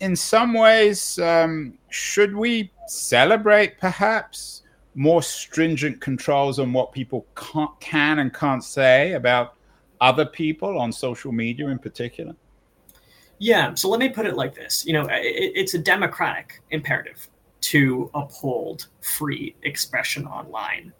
in 0.00 0.16
some 0.16 0.54
ways, 0.54 1.18
um, 1.20 1.78
should 1.90 2.34
we 2.34 2.72
celebrate 2.88 3.78
perhaps 3.78 4.62
more 4.96 5.22
stringent 5.22 6.00
controls 6.00 6.58
on 6.58 6.72
what 6.72 6.90
people 6.90 7.26
can 7.80 8.18
and 8.18 8.34
can't 8.34 8.64
say 8.64 9.12
about 9.12 9.54
other 10.00 10.26
people 10.26 10.80
on 10.80 10.90
social 10.90 11.30
media 11.30 11.68
in 11.68 11.78
particular? 11.78 12.34
Yeah, 13.38 13.74
so 13.74 13.88
let 13.88 14.00
me 14.00 14.08
put 14.08 14.26
it 14.26 14.36
like 14.36 14.54
this. 14.54 14.84
You 14.84 14.94
know, 14.94 15.06
it, 15.10 15.52
it's 15.54 15.74
a 15.74 15.78
democratic 15.78 16.60
imperative 16.70 17.28
to 17.72 18.10
uphold 18.14 18.88
free 19.00 19.54
expression 19.62 20.26
online. 20.26 20.92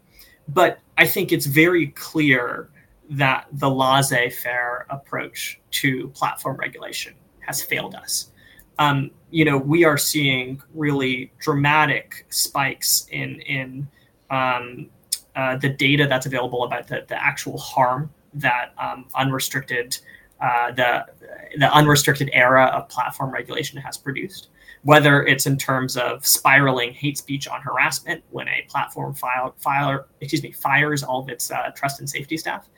But 0.49 0.79
I 0.99 1.07
think 1.07 1.33
it's 1.33 1.47
very 1.47 1.89
clear 1.89 2.69
that 3.11 3.47
the 3.53 3.69
laissez 3.69 4.31
faire 4.31 4.87
approach 4.91 5.61
to 5.71 6.09
platform 6.09 6.57
regulation 6.57 7.15
has 7.41 7.63
failed 7.63 7.95
us. 7.95 8.31
Um, 8.79 9.11
you 9.31 9.45
know, 9.45 9.59
we 9.59 9.85
are 9.85 9.99
seeing 9.99 10.61
really 10.75 11.33
dramatic 11.39 12.27
spikes 12.31 13.07
in 13.11 13.41
in 13.41 13.89
um, 14.31 14.89
uh, 15.37 15.57
the 15.57 15.69
data 15.69 16.07
that's 16.07 16.27
available 16.27 16.65
about 16.65 16.89
the, 16.89 17.05
the 17.09 17.23
actual 17.23 17.59
harm 17.59 18.13
that 18.35 18.73
um, 18.79 19.07
unrestricted 19.15 19.99
uh, 20.41 20.73
the 20.73 21.07
the 21.57 21.73
unrestricted 21.73 22.29
era 22.33 22.67
of 22.67 22.89
platform 22.89 23.31
regulation 23.31 23.79
has 23.81 23.97
produced. 23.97 24.49
Whether 24.83 25.25
it's 25.25 25.47
in 25.47 25.57
terms 25.57 25.97
of 25.97 26.27
spiraling 26.27 26.93
hate 26.93 27.17
speech 27.17 27.49
on 27.49 27.63
harassment 27.63 28.23
when 28.31 28.49
a 28.49 28.67
platform 28.69 29.15
file, 29.15 29.55
file 29.59 30.05
excuse 30.21 30.43
me 30.43 30.53
fires 30.53 31.03
all 31.03 31.23
of 31.23 31.29
its 31.29 31.51
uh, 31.51 31.71
trust 31.75 32.01
and 32.01 32.11
safety 32.11 32.37
staff, 32.37 32.69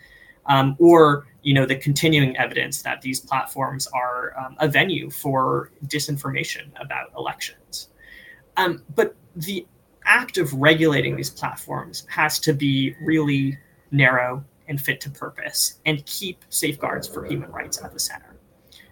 um, 0.47 0.77
or 0.79 1.27
you 1.43 1.55
know 1.55 1.67
the 1.67 1.77
continuing 1.77 2.37
evidence 2.37 2.83
that 2.83 3.03
these 3.03 3.21
platforms 3.21 3.87
are 3.89 4.35
um, 4.39 4.57
a 4.59 4.69
venue 4.69 5.11
for 5.11 5.71
disinformation 5.87 6.69
about 6.81 7.11
elections. 7.17 7.89
Um, 8.57 8.83
but 8.95 9.15
the 9.37 9.67
act 10.05 10.39
of 10.39 10.53
regulating 10.55 11.17
these 11.17 11.31
platforms 11.31 12.07
has 12.09 12.39
to 12.41 12.53
be 12.53 12.95
really 13.03 13.59
narrow 13.91 14.45
and 14.69 14.81
fit 14.81 15.01
to 15.03 15.11
purpose 15.11 15.79
and 15.85 16.05
keep 16.07 16.45
safeguards 16.49 17.07
for 17.07 17.25
human 17.25 17.51
rights 17.51 17.83
at 17.83 17.93
the 17.93 18.01
center. 18.01 18.37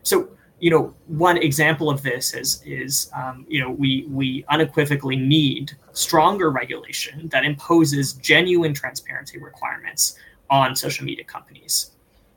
So, 0.03 0.29
you 0.61 0.71
know, 0.71 0.95
one 1.07 1.37
example 1.39 1.91
of 1.91 2.03
this 2.03 2.35
is 2.35 2.63
is 2.65 3.11
um, 3.17 3.47
you 3.49 3.61
know 3.61 3.71
we 3.71 4.07
we 4.09 4.45
unequivocally 4.49 5.17
need 5.17 5.73
stronger 5.93 6.51
regulation 6.51 7.29
that 7.29 7.45
imposes 7.45 8.13
genuine 8.15 8.75
transparency 8.75 9.39
requirements 9.39 10.19
on 10.51 10.77
social 10.77 11.05
media 11.05 11.25
companies. 11.25 11.91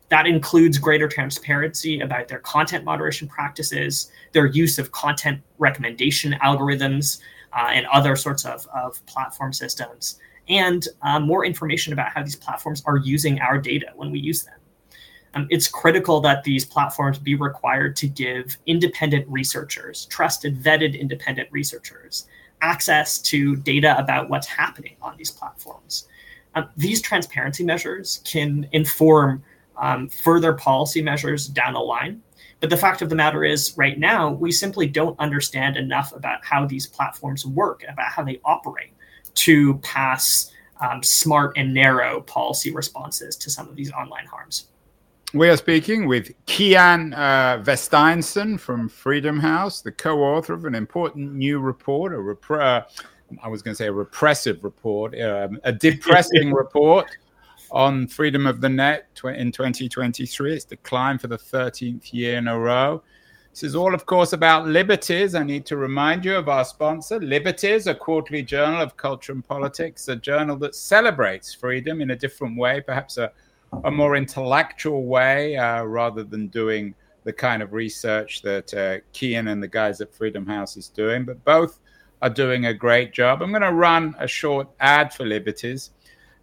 That 0.09 0.25
includes 0.25 0.77
greater 0.77 1.07
transparency 1.07 1.99
about 1.99 2.27
their 2.27 2.39
content 2.39 2.85
moderation 2.85 3.27
practices, 3.27 4.11
their 4.31 4.45
use 4.45 4.79
of 4.79 4.91
content 4.91 5.41
recommendation 5.57 6.33
algorithms, 6.43 7.19
uh, 7.53 7.69
and 7.71 7.85
other 7.87 8.15
sorts 8.15 8.45
of, 8.45 8.67
of 8.73 9.03
platform 9.05 9.51
systems, 9.51 10.19
and 10.47 10.87
uh, 11.01 11.19
more 11.19 11.45
information 11.45 11.93
about 11.93 12.09
how 12.09 12.23
these 12.23 12.35
platforms 12.35 12.83
are 12.85 12.97
using 12.97 13.39
our 13.41 13.57
data 13.57 13.87
when 13.95 14.11
we 14.11 14.19
use 14.19 14.43
them. 14.43 14.53
Um, 15.33 15.47
it's 15.49 15.67
critical 15.67 16.21
that 16.21 16.43
these 16.43 16.65
platforms 16.65 17.19
be 17.19 17.35
required 17.35 17.95
to 17.97 18.07
give 18.07 18.57
independent 18.65 19.27
researchers, 19.27 20.05
trusted, 20.05 20.61
vetted 20.61 20.99
independent 20.99 21.49
researchers, 21.51 22.27
access 22.61 23.19
to 23.19 23.55
data 23.57 23.97
about 23.99 24.29
what's 24.29 24.47
happening 24.47 24.95
on 25.01 25.15
these 25.17 25.31
platforms. 25.31 26.07
Um, 26.57 26.69
these 26.75 27.01
transparency 27.01 27.63
measures 27.63 28.21
can 28.25 28.67
inform 28.71 29.43
um, 29.77 30.09
further 30.09 30.53
policy 30.53 31.01
measures 31.03 31.47
down 31.47 31.73
the 31.73 31.79
line. 31.79 32.21
But 32.59 32.71
the 32.71 32.77
fact 32.77 33.03
of 33.03 33.09
the 33.09 33.15
matter 33.15 33.43
is, 33.43 33.77
right 33.77 33.99
now, 33.99 34.31
we 34.31 34.51
simply 34.51 34.87
don't 34.87 35.19
understand 35.19 35.77
enough 35.77 36.13
about 36.15 36.43
how 36.43 36.65
these 36.65 36.87
platforms 36.87 37.45
work, 37.45 37.83
about 37.87 38.07
how 38.07 38.23
they 38.23 38.41
operate 38.43 38.93
to 39.35 39.75
pass 39.79 40.51
um, 40.81 41.03
smart 41.03 41.53
and 41.57 41.73
narrow 41.73 42.21
policy 42.21 42.71
responses 42.73 43.35
to 43.35 43.51
some 43.51 43.69
of 43.69 43.75
these 43.75 43.91
online 43.91 44.25
harms. 44.25 44.69
We 45.33 45.49
are 45.49 45.57
speaking 45.57 46.07
with 46.07 46.33
Kian 46.47 47.13
uh, 47.13 48.57
from 48.57 48.89
Freedom 48.89 49.39
House, 49.39 49.81
the 49.81 49.91
co 49.91 50.23
author 50.23 50.53
of 50.53 50.65
an 50.65 50.73
important 50.73 51.33
new 51.33 51.59
report, 51.59 52.13
a 52.13 52.19
rep- 52.19 52.49
uh, 52.49 52.81
I 53.43 53.47
was 53.47 53.61
going 53.61 53.73
to 53.73 53.77
say 53.77 53.87
a 53.87 53.93
repressive 53.93 54.63
report, 54.63 55.19
um, 55.19 55.59
a 55.63 55.71
depressing 55.71 56.53
report 56.63 57.07
on 57.71 58.07
freedom 58.07 58.47
of 58.47 58.61
the 58.61 58.69
net 58.69 59.13
tw- 59.15 59.25
in 59.25 59.51
2023. 59.51 60.53
It's 60.53 60.65
declined 60.65 61.21
for 61.21 61.27
the 61.27 61.37
13th 61.37 62.13
year 62.13 62.37
in 62.37 62.47
a 62.47 62.57
row. 62.57 63.03
This 63.51 63.63
is 63.63 63.75
all, 63.75 63.93
of 63.95 64.05
course, 64.05 64.33
about 64.33 64.67
Liberties. 64.67 65.33
I 65.33 65.43
need 65.43 65.65
to 65.65 65.77
remind 65.77 66.23
you 66.23 66.35
of 66.35 66.47
our 66.47 66.63
sponsor, 66.63 67.19
Liberties, 67.19 67.87
a 67.87 67.95
quarterly 67.95 68.43
journal 68.43 68.81
of 68.81 68.95
culture 68.97 69.31
and 69.31 69.43
politics, 69.43 70.07
a 70.09 70.15
journal 70.15 70.57
that 70.57 70.75
celebrates 70.75 71.53
freedom 71.53 71.99
in 72.01 72.11
a 72.11 72.15
different 72.15 72.55
way, 72.55 72.81
perhaps 72.81 73.17
a, 73.17 73.31
a 73.83 73.89
more 73.89 74.15
intellectual 74.15 75.05
way, 75.05 75.57
uh, 75.57 75.83
rather 75.83 76.23
than 76.23 76.47
doing 76.49 76.93
the 77.23 77.33
kind 77.33 77.63
of 77.63 77.73
research 77.73 78.41
that 78.43 78.73
uh, 78.73 79.03
Kian 79.11 79.51
and 79.51 79.61
the 79.61 79.67
guys 79.67 80.01
at 80.01 80.13
Freedom 80.13 80.45
House 80.45 80.77
is 80.77 80.87
doing. 80.87 81.25
But 81.25 81.43
both 81.43 81.79
are 82.21 82.29
doing 82.29 82.65
a 82.65 82.73
great 82.73 83.13
job. 83.13 83.41
I'm 83.41 83.51
going 83.51 83.61
to 83.61 83.73
run 83.73 84.15
a 84.19 84.27
short 84.27 84.67
ad 84.79 85.13
for 85.13 85.25
Liberties. 85.25 85.91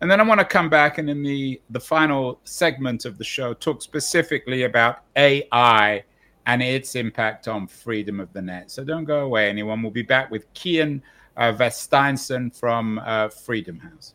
And 0.01 0.11
then 0.11 0.21
I 0.21 0.25
want 0.25 0.41
to 0.41 0.45
come 0.45 0.69
back 0.69 0.99
and 0.99 1.09
in 1.09 1.23
the, 1.23 1.61
the 1.71 1.81
final 1.81 2.41
segment 2.45 3.05
of 3.05 3.17
the 3.17 3.25
show 3.25 3.55
talk 3.55 3.83
specifically 3.83 4.65
about 4.65 5.05
AI 5.17 6.05
and 6.47 6.63
its 6.63 6.95
impact 6.95 7.49
on 7.49 7.67
freedom 7.67 8.21
of 8.21 8.33
the 8.33 8.43
net. 8.43 8.71
So 8.71 8.85
don't 8.85 9.05
go 9.05 9.21
away, 9.21 9.49
anyone. 9.49 9.83
We'll 9.83 9.93
be 9.93 10.03
back 10.03 10.31
with 10.31 10.53
Kian 10.55 11.01
uh, 11.37 11.53
Vesteinsson 11.53 12.55
from 12.55 13.01
uh, 13.05 13.29
Freedom 13.29 13.79
House. 13.79 14.15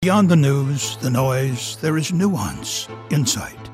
Beyond 0.00 0.28
the 0.28 0.36
news, 0.36 0.96
the 0.98 1.10
noise, 1.10 1.76
there 1.76 1.96
is 1.96 2.12
nuance, 2.12 2.88
insight. 3.10 3.73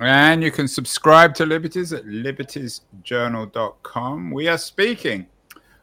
And 0.00 0.42
you 0.42 0.50
can 0.50 0.66
subscribe 0.66 1.34
to 1.34 1.44
Liberties 1.44 1.92
at 1.92 2.06
libertiesjournal.com. 2.06 4.30
We 4.30 4.48
are 4.48 4.56
speaking 4.56 5.26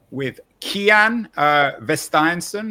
with 0.09 0.39
Kian 0.59 1.27
uh, 1.37 1.73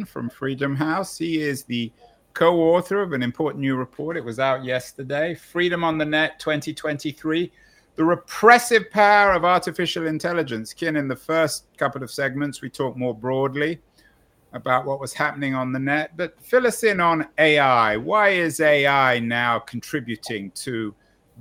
from 0.05 0.29
Freedom 0.29 0.75
House. 0.75 1.17
He 1.17 1.41
is 1.41 1.63
the 1.63 1.89
co 2.33 2.59
author 2.59 3.01
of 3.01 3.13
an 3.13 3.23
important 3.23 3.61
new 3.61 3.77
report. 3.77 4.17
It 4.17 4.25
was 4.25 4.39
out 4.39 4.65
yesterday 4.65 5.35
Freedom 5.35 5.85
on 5.85 5.97
the 5.97 6.03
Net 6.03 6.37
2023 6.37 7.49
The 7.95 8.03
Repressive 8.03 8.91
Power 8.91 9.31
of 9.31 9.45
Artificial 9.45 10.05
Intelligence. 10.05 10.73
Kian, 10.73 10.99
in 10.99 11.07
the 11.07 11.15
first 11.15 11.67
couple 11.77 12.03
of 12.03 12.11
segments, 12.11 12.61
we 12.61 12.69
talked 12.69 12.97
more 12.97 13.15
broadly 13.15 13.79
about 14.51 14.85
what 14.85 14.99
was 14.99 15.13
happening 15.13 15.55
on 15.55 15.71
the 15.71 15.79
net, 15.79 16.11
but 16.17 16.35
fill 16.41 16.67
us 16.67 16.83
in 16.83 16.99
on 16.99 17.25
AI. 17.37 17.95
Why 17.95 18.31
is 18.31 18.59
AI 18.59 19.19
now 19.19 19.59
contributing 19.59 20.51
to 20.51 20.93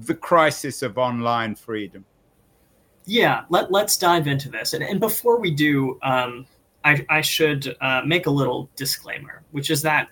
the 0.04 0.14
crisis 0.14 0.82
of 0.82 0.98
online 0.98 1.54
freedom? 1.54 2.04
Yeah, 3.06 3.44
let, 3.48 3.70
let's 3.70 3.96
dive 3.96 4.26
into 4.26 4.48
this. 4.48 4.72
And, 4.72 4.82
and 4.82 4.98
before 4.98 5.38
we 5.38 5.50
do, 5.52 5.98
um, 6.02 6.46
I, 6.84 7.04
I, 7.08 7.20
should 7.20 7.76
uh, 7.80 8.02
make 8.04 8.26
a 8.26 8.30
little 8.30 8.68
disclaimer, 8.76 9.42
which 9.52 9.70
is 9.70 9.82
that 9.82 10.08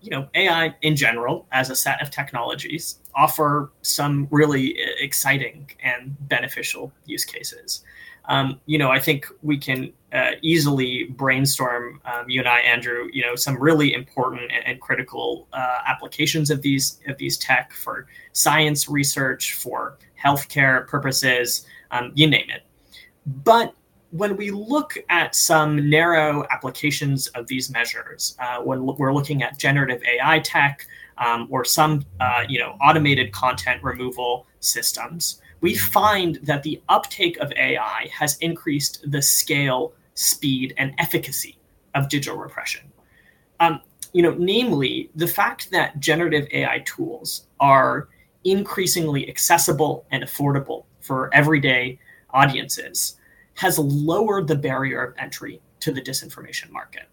you 0.00 0.10
know 0.10 0.28
AI 0.34 0.74
in 0.82 0.96
general, 0.96 1.46
as 1.52 1.70
a 1.70 1.76
set 1.76 2.00
of 2.02 2.10
technologies, 2.10 3.00
offer 3.14 3.72
some 3.82 4.28
really 4.30 4.78
exciting 5.00 5.70
and 5.82 6.16
beneficial 6.28 6.92
use 7.04 7.24
cases. 7.24 7.82
Um, 8.28 8.60
you 8.66 8.78
know, 8.78 8.90
I 8.90 9.00
think 9.00 9.26
we 9.42 9.58
can 9.58 9.92
uh, 10.12 10.32
easily 10.42 11.04
brainstorm 11.04 12.00
um, 12.04 12.28
you 12.28 12.40
and 12.40 12.48
I, 12.48 12.60
Andrew. 12.60 13.08
You 13.12 13.22
know, 13.26 13.34
some 13.34 13.60
really 13.60 13.94
important 13.94 14.52
and, 14.52 14.66
and 14.66 14.80
critical 14.80 15.48
uh, 15.52 15.78
applications 15.86 16.50
of 16.50 16.62
these 16.62 17.00
of 17.06 17.18
these 17.18 17.36
tech 17.36 17.72
for 17.72 18.06
science 18.32 18.88
research, 18.88 19.54
for 19.54 19.98
healthcare 20.22 20.86
purposes, 20.86 21.66
um, 21.90 22.12
you 22.14 22.28
name 22.28 22.48
it. 22.50 22.62
But 23.44 23.74
when 24.10 24.36
we 24.36 24.50
look 24.50 24.94
at 25.10 25.34
some 25.34 25.88
narrow 25.88 26.46
applications 26.50 27.28
of 27.28 27.46
these 27.46 27.70
measures, 27.70 28.36
uh, 28.40 28.58
when 28.58 28.86
we're 28.86 29.12
looking 29.12 29.42
at 29.42 29.58
generative 29.58 30.02
AI 30.02 30.38
tech 30.40 30.86
um, 31.18 31.46
or 31.50 31.64
some, 31.64 32.04
uh, 32.20 32.44
you 32.48 32.58
know, 32.58 32.76
automated 32.80 33.32
content 33.32 33.82
removal 33.82 34.46
systems, 34.60 35.42
we 35.60 35.74
find 35.74 36.36
that 36.42 36.62
the 36.62 36.80
uptake 36.88 37.36
of 37.38 37.52
AI 37.52 38.08
has 38.16 38.36
increased 38.38 39.04
the 39.10 39.20
scale, 39.20 39.92
speed, 40.14 40.74
and 40.76 40.94
efficacy 40.98 41.58
of 41.94 42.08
digital 42.08 42.38
repression. 42.38 42.90
Um, 43.60 43.80
you 44.12 44.22
know, 44.22 44.34
namely 44.38 45.10
the 45.14 45.26
fact 45.26 45.70
that 45.70 45.98
generative 46.00 46.46
AI 46.52 46.80
tools 46.80 47.46
are 47.60 48.08
increasingly 48.44 49.28
accessible 49.28 50.06
and 50.10 50.22
affordable 50.22 50.84
for 51.00 51.32
everyday 51.34 51.98
audiences 52.30 53.16
has 53.54 53.78
lowered 53.78 54.46
the 54.46 54.54
barrier 54.54 55.02
of 55.02 55.14
entry 55.18 55.60
to 55.80 55.92
the 55.92 56.00
disinformation 56.00 56.70
market. 56.70 57.04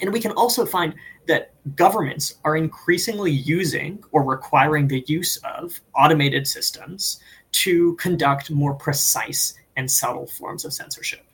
And 0.00 0.12
we 0.12 0.20
can 0.20 0.32
also 0.32 0.66
find 0.66 0.94
that 1.26 1.52
governments 1.76 2.34
are 2.44 2.56
increasingly 2.56 3.30
using 3.30 4.02
or 4.10 4.24
requiring 4.24 4.88
the 4.88 5.04
use 5.06 5.36
of 5.38 5.80
automated 5.94 6.46
systems 6.46 7.20
to 7.54 7.94
conduct 7.96 8.50
more 8.50 8.74
precise 8.74 9.54
and 9.76 9.90
subtle 9.90 10.26
forms 10.26 10.64
of 10.64 10.72
censorship. 10.72 11.24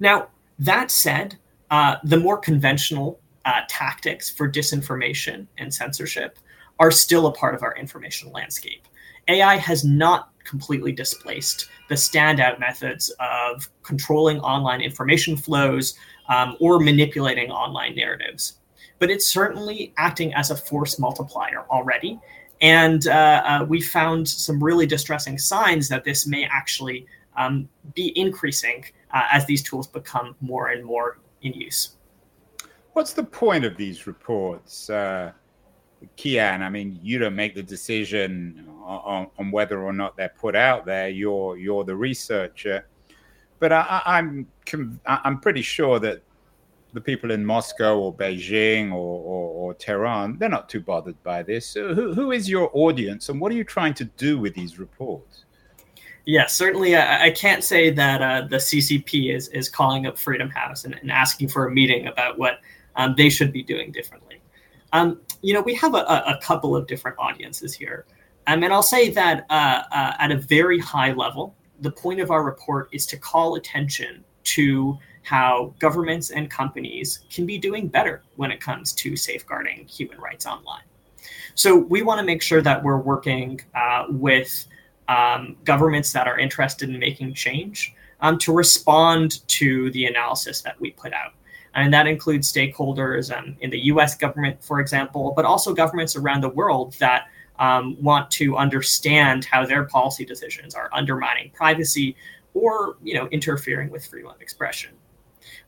Now, 0.00 0.28
that 0.58 0.90
said, 0.90 1.38
uh, 1.70 1.96
the 2.04 2.16
more 2.16 2.38
conventional 2.38 3.20
uh, 3.44 3.60
tactics 3.68 4.28
for 4.28 4.50
disinformation 4.50 5.46
and 5.58 5.72
censorship 5.72 6.38
are 6.78 6.90
still 6.90 7.26
a 7.26 7.32
part 7.32 7.54
of 7.54 7.62
our 7.62 7.74
information 7.76 8.30
landscape. 8.32 8.86
AI 9.28 9.56
has 9.56 9.84
not 9.84 10.30
completely 10.44 10.92
displaced 10.92 11.68
the 11.88 11.94
standout 11.94 12.58
methods 12.58 13.14
of 13.20 13.68
controlling 13.82 14.40
online 14.40 14.80
information 14.80 15.36
flows 15.36 15.94
um, 16.28 16.56
or 16.60 16.80
manipulating 16.80 17.50
online 17.50 17.94
narratives. 17.94 18.54
But 18.98 19.10
it's 19.10 19.26
certainly 19.26 19.92
acting 19.96 20.34
as 20.34 20.50
a 20.50 20.56
force 20.56 20.98
multiplier 20.98 21.64
already. 21.70 22.18
And 22.60 23.06
uh, 23.06 23.42
uh, 23.44 23.64
we 23.68 23.80
found 23.80 24.28
some 24.28 24.62
really 24.62 24.86
distressing 24.86 25.38
signs 25.38 25.88
that 25.88 26.04
this 26.04 26.26
may 26.26 26.44
actually 26.50 27.06
um, 27.36 27.68
be 27.94 28.12
increasing 28.18 28.84
uh, 29.12 29.22
as 29.32 29.46
these 29.46 29.62
tools 29.62 29.86
become 29.86 30.34
more 30.40 30.68
and 30.68 30.84
more 30.84 31.18
in 31.42 31.52
use. 31.52 31.96
What's 32.92 33.12
the 33.12 33.22
point 33.22 33.64
of 33.64 33.76
these 33.76 34.06
reports? 34.06 34.90
Uh, 34.90 35.32
Kian, 36.16 36.60
I 36.60 36.68
mean, 36.68 36.98
you 37.02 37.18
don't 37.18 37.36
make 37.36 37.54
the 37.54 37.62
decision 37.62 38.64
on, 38.82 39.28
on, 39.38 39.50
whether 39.50 39.82
or 39.82 39.92
not 39.92 40.16
they're 40.16 40.28
put 40.28 40.54
out 40.54 40.86
there. 40.86 41.08
You're 41.08 41.56
you're 41.56 41.84
the 41.84 41.96
researcher, 41.96 42.86
but 43.58 43.72
I, 43.72 44.02
I'm, 44.04 44.46
I'm 45.06 45.40
pretty 45.40 45.62
sure 45.62 45.98
that 46.00 46.22
the 46.92 47.00
people 47.00 47.30
in 47.30 47.44
Moscow 47.44 47.98
or 47.98 48.14
Beijing 48.14 48.92
or, 48.92 48.94
or, 48.94 49.50
or 49.50 49.74
Tehran 49.74 50.38
they're 50.38 50.48
not 50.48 50.68
too 50.68 50.80
bothered 50.80 51.22
by 51.22 51.42
this. 51.42 51.66
So 51.66 51.94
who, 51.94 52.14
who 52.14 52.32
is 52.32 52.48
your 52.48 52.70
audience, 52.72 53.28
and 53.28 53.40
what 53.40 53.52
are 53.52 53.54
you 53.54 53.64
trying 53.64 53.94
to 53.94 54.04
do 54.04 54.38
with 54.38 54.54
these 54.54 54.78
reports? 54.78 55.44
Yeah, 56.24 56.46
certainly. 56.46 56.94
I, 56.94 57.26
I 57.26 57.30
can't 57.30 57.64
say 57.64 57.90
that 57.90 58.22
uh, 58.22 58.46
the 58.48 58.56
CCP 58.56 59.34
is 59.34 59.48
is 59.48 59.68
calling 59.68 60.06
up 60.06 60.18
Freedom 60.18 60.50
House 60.50 60.84
and, 60.84 60.94
and 61.00 61.10
asking 61.10 61.48
for 61.48 61.66
a 61.66 61.70
meeting 61.70 62.06
about 62.06 62.38
what 62.38 62.60
um, 62.96 63.14
they 63.16 63.30
should 63.30 63.52
be 63.52 63.62
doing 63.62 63.92
differently. 63.92 64.40
Um, 64.92 65.20
you 65.42 65.54
know, 65.54 65.60
we 65.60 65.74
have 65.76 65.94
a, 65.94 65.98
a, 65.98 66.38
couple 66.42 66.74
of 66.74 66.86
different 66.86 67.18
audiences 67.18 67.74
here. 67.74 68.06
Um, 68.46 68.62
and 68.62 68.72
I'll 68.72 68.82
say 68.82 69.10
that 69.10 69.44
uh, 69.50 69.82
uh, 69.92 70.14
at 70.18 70.30
a 70.30 70.36
very 70.36 70.78
high 70.78 71.12
level, 71.12 71.54
the 71.80 71.90
point 71.90 72.20
of 72.20 72.30
our 72.30 72.42
report 72.42 72.88
is 72.92 73.06
to 73.06 73.16
call 73.16 73.54
attention 73.56 74.24
to 74.44 74.98
how 75.22 75.74
governments 75.78 76.30
and 76.30 76.50
companies 76.50 77.20
can 77.30 77.46
be 77.46 77.58
doing 77.58 77.88
better 77.88 78.22
when 78.36 78.50
it 78.50 78.60
comes 78.60 78.92
to 78.94 79.16
safeguarding 79.16 79.86
human 79.86 80.18
rights 80.18 80.46
online. 80.46 80.82
So 81.54 81.76
we 81.76 82.02
want 82.02 82.18
to 82.20 82.24
make 82.24 82.42
sure 82.42 82.62
that 82.62 82.82
we're 82.82 83.00
working 83.00 83.60
uh, 83.74 84.06
with 84.08 84.66
um, 85.08 85.56
governments 85.64 86.12
that 86.12 86.26
are 86.28 86.38
interested 86.38 86.88
in 86.88 86.98
making 86.98 87.34
change 87.34 87.94
um, 88.20 88.38
to 88.38 88.52
respond 88.52 89.46
to 89.48 89.90
the 89.90 90.06
analysis 90.06 90.60
that 90.62 90.80
we 90.80 90.90
put 90.90 91.12
out 91.12 91.32
and 91.74 91.92
that 91.92 92.06
includes 92.06 92.52
stakeholders 92.52 93.36
um, 93.36 93.56
in 93.60 93.70
the 93.70 93.78
U.S. 93.86 94.16
government, 94.16 94.62
for 94.62 94.80
example, 94.80 95.32
but 95.36 95.44
also 95.44 95.72
governments 95.74 96.16
around 96.16 96.42
the 96.42 96.48
world 96.48 96.94
that 96.98 97.28
um, 97.58 97.96
want 98.02 98.30
to 98.32 98.56
understand 98.56 99.44
how 99.44 99.64
their 99.64 99.84
policy 99.84 100.24
decisions 100.24 100.74
are 100.74 100.88
undermining 100.92 101.50
privacy 101.54 102.16
or, 102.54 102.96
you 103.02 103.14
know, 103.14 103.28
interfering 103.28 103.90
with 103.90 104.12
of 104.12 104.40
expression. 104.40 104.90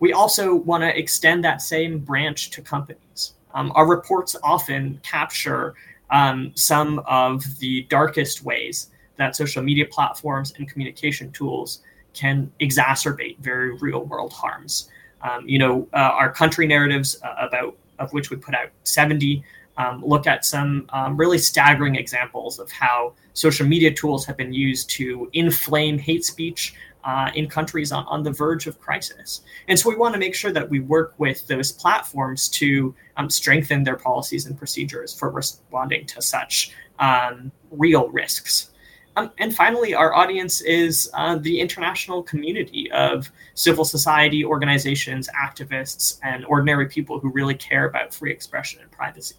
We 0.01 0.13
also 0.13 0.55
want 0.55 0.83
to 0.83 0.99
extend 0.99 1.45
that 1.45 1.63
same 1.63 1.99
branch 1.99 2.51
to 2.51 2.63
companies. 2.63 3.35
Um, 3.55 3.71
our 3.75 3.87
reports 3.87 4.35
often 4.43 4.99
capture 5.03 5.75
um, 6.11 6.53
some 6.55 7.01
of 7.07 7.45
the 7.59 7.83
darkest 7.83 8.43
ways 8.43 8.91
that 9.17 9.37
social 9.37 9.63
media 9.63 9.85
platforms 9.87 10.53
and 10.57 10.69
communication 10.69 11.31
tools 11.33 11.83
can 12.15 12.51
exacerbate 12.61 13.39
very 13.39 13.77
real 13.77 14.05
world 14.05 14.33
harms. 14.33 14.89
Um, 15.23 15.47
you 15.47 15.59
know, 15.59 15.87
uh, 15.93 15.97
our 15.97 16.33
country 16.33 16.67
narratives, 16.67 17.21
uh, 17.23 17.47
about 17.47 17.77
of 17.99 18.13
which 18.15 18.31
we 18.31 18.37
put 18.37 18.55
out 18.55 18.71
70, 18.85 19.45
um, 19.77 20.03
look 20.05 20.27
at 20.27 20.45
some 20.45 20.87
um, 20.91 21.17
really 21.17 21.39
staggering 21.39 21.97
examples 21.97 22.59
of 22.59 22.71
how 22.73 23.13
social 23.35 23.67
media 23.67 23.93
tools 23.93 24.25
have 24.25 24.37
been 24.37 24.53
used 24.53 24.89
to 24.91 25.29
inflame 25.35 25.99
hate 25.99 26.25
speech 26.25 26.75
uh, 27.05 27.31
in 27.35 27.49
countries 27.49 27.93
on, 27.93 28.05
on 28.07 28.23
the 28.23 28.31
verge 28.31 28.67
of 28.67 28.81
crisis. 28.81 29.43
And 29.69 29.79
so 29.79 29.89
we 29.89 29.97
want 29.97 30.15
to 30.15 30.19
make 30.19 30.35
sure 30.35 30.53
that 30.53 30.69
we 30.69 30.81
work 30.81 31.15
with 31.19 31.47
those 31.47 31.73
platforms 31.73 32.49
to 32.51 32.95
um, 33.17 33.31
strengthen 33.31 33.85
their 33.85 33.97
policies 33.97 34.47
and 34.47 34.57
procedures 34.57 35.15
for 35.15 35.31
responding 35.31 36.07
to 36.07 36.23
such 36.23 36.73
um, 36.99 37.51
real 37.71 38.09
risks. 38.11 38.71
Um, 39.17 39.33
and 39.39 39.55
finally, 39.55 39.93
our 39.95 40.15
audience 40.15 40.61
is 40.61 41.11
uh, 41.15 41.37
the 41.37 41.61
international 41.61 42.23
community 42.23 42.91
of 42.93 43.31
civil 43.55 43.85
society 43.85 44.45
organizations, 44.45 45.29
activists, 45.31 46.21
and 46.23 46.45
ordinary 46.45 46.87
people 46.89 47.19
who 47.19 47.31
really 47.31 47.55
care 47.55 47.87
about 47.87 48.15
free 48.15 48.31
expression 48.31 48.81
and 48.81 48.91
privacy. 48.91 49.37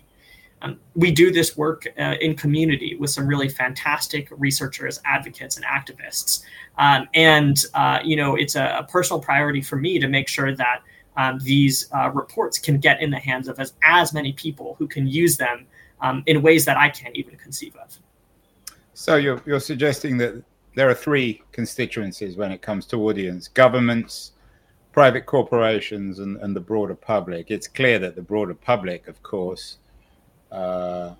Um, 0.61 0.79
we 0.95 1.11
do 1.11 1.31
this 1.31 1.57
work 1.57 1.87
uh, 1.97 2.15
in 2.21 2.35
community 2.35 2.95
with 2.95 3.09
some 3.09 3.25
really 3.25 3.49
fantastic 3.49 4.27
researchers, 4.31 4.99
advocates, 5.05 5.57
and 5.57 5.65
activists. 5.65 6.43
Um, 6.77 7.07
and, 7.13 7.63
uh, 7.73 7.99
you 8.03 8.15
know, 8.15 8.35
it's 8.35 8.55
a, 8.55 8.77
a, 8.79 8.83
personal 8.83 9.19
priority 9.19 9.61
for 9.61 9.75
me 9.75 9.99
to 9.99 10.07
make 10.07 10.27
sure 10.27 10.55
that 10.55 10.83
um, 11.17 11.39
these 11.39 11.89
uh, 11.93 12.09
reports 12.11 12.59
can 12.59 12.77
get 12.77 13.01
in 13.01 13.09
the 13.09 13.19
hands 13.19 13.47
of 13.47 13.59
as, 13.59 13.73
as 13.83 14.13
many 14.13 14.33
people 14.33 14.75
who 14.77 14.87
can 14.87 15.07
use 15.07 15.35
them 15.35 15.65
um, 16.01 16.23
in 16.27 16.41
ways 16.41 16.63
that 16.65 16.77
I 16.77 16.89
can't 16.89 17.15
even 17.15 17.35
conceive 17.37 17.75
of. 17.75 17.99
So 18.93 19.15
you're, 19.15 19.41
you're 19.45 19.59
suggesting 19.59 20.17
that 20.17 20.43
there 20.75 20.89
are 20.89 20.95
three 20.95 21.41
constituencies 21.51 22.37
when 22.37 22.51
it 22.51 22.61
comes 22.61 22.85
to 22.87 22.97
audience 23.09 23.47
governments, 23.47 24.33
private 24.91 25.25
corporations, 25.25 26.19
and, 26.19 26.37
and 26.37 26.55
the 26.55 26.59
broader 26.59 26.95
public. 26.95 27.51
It's 27.51 27.67
clear 27.67 27.99
that 27.99 28.15
the 28.15 28.21
broader 28.21 28.53
public, 28.53 29.07
of 29.07 29.21
course, 29.23 29.77
uh, 30.51 31.13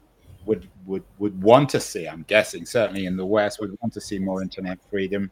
would, 0.46 0.68
would, 0.86 1.04
would 1.20 1.42
want 1.42 1.70
to 1.70 1.80
see, 1.80 2.08
I'm 2.08 2.24
guessing, 2.28 2.66
certainly 2.66 3.06
in 3.06 3.18
the 3.18 3.26
West, 3.26 3.60
would 3.60 3.78
want 3.82 3.94
to 3.94 4.02
see 4.02 4.20
more 4.20 4.42
internet 4.42 4.80
freedom. 4.90 5.32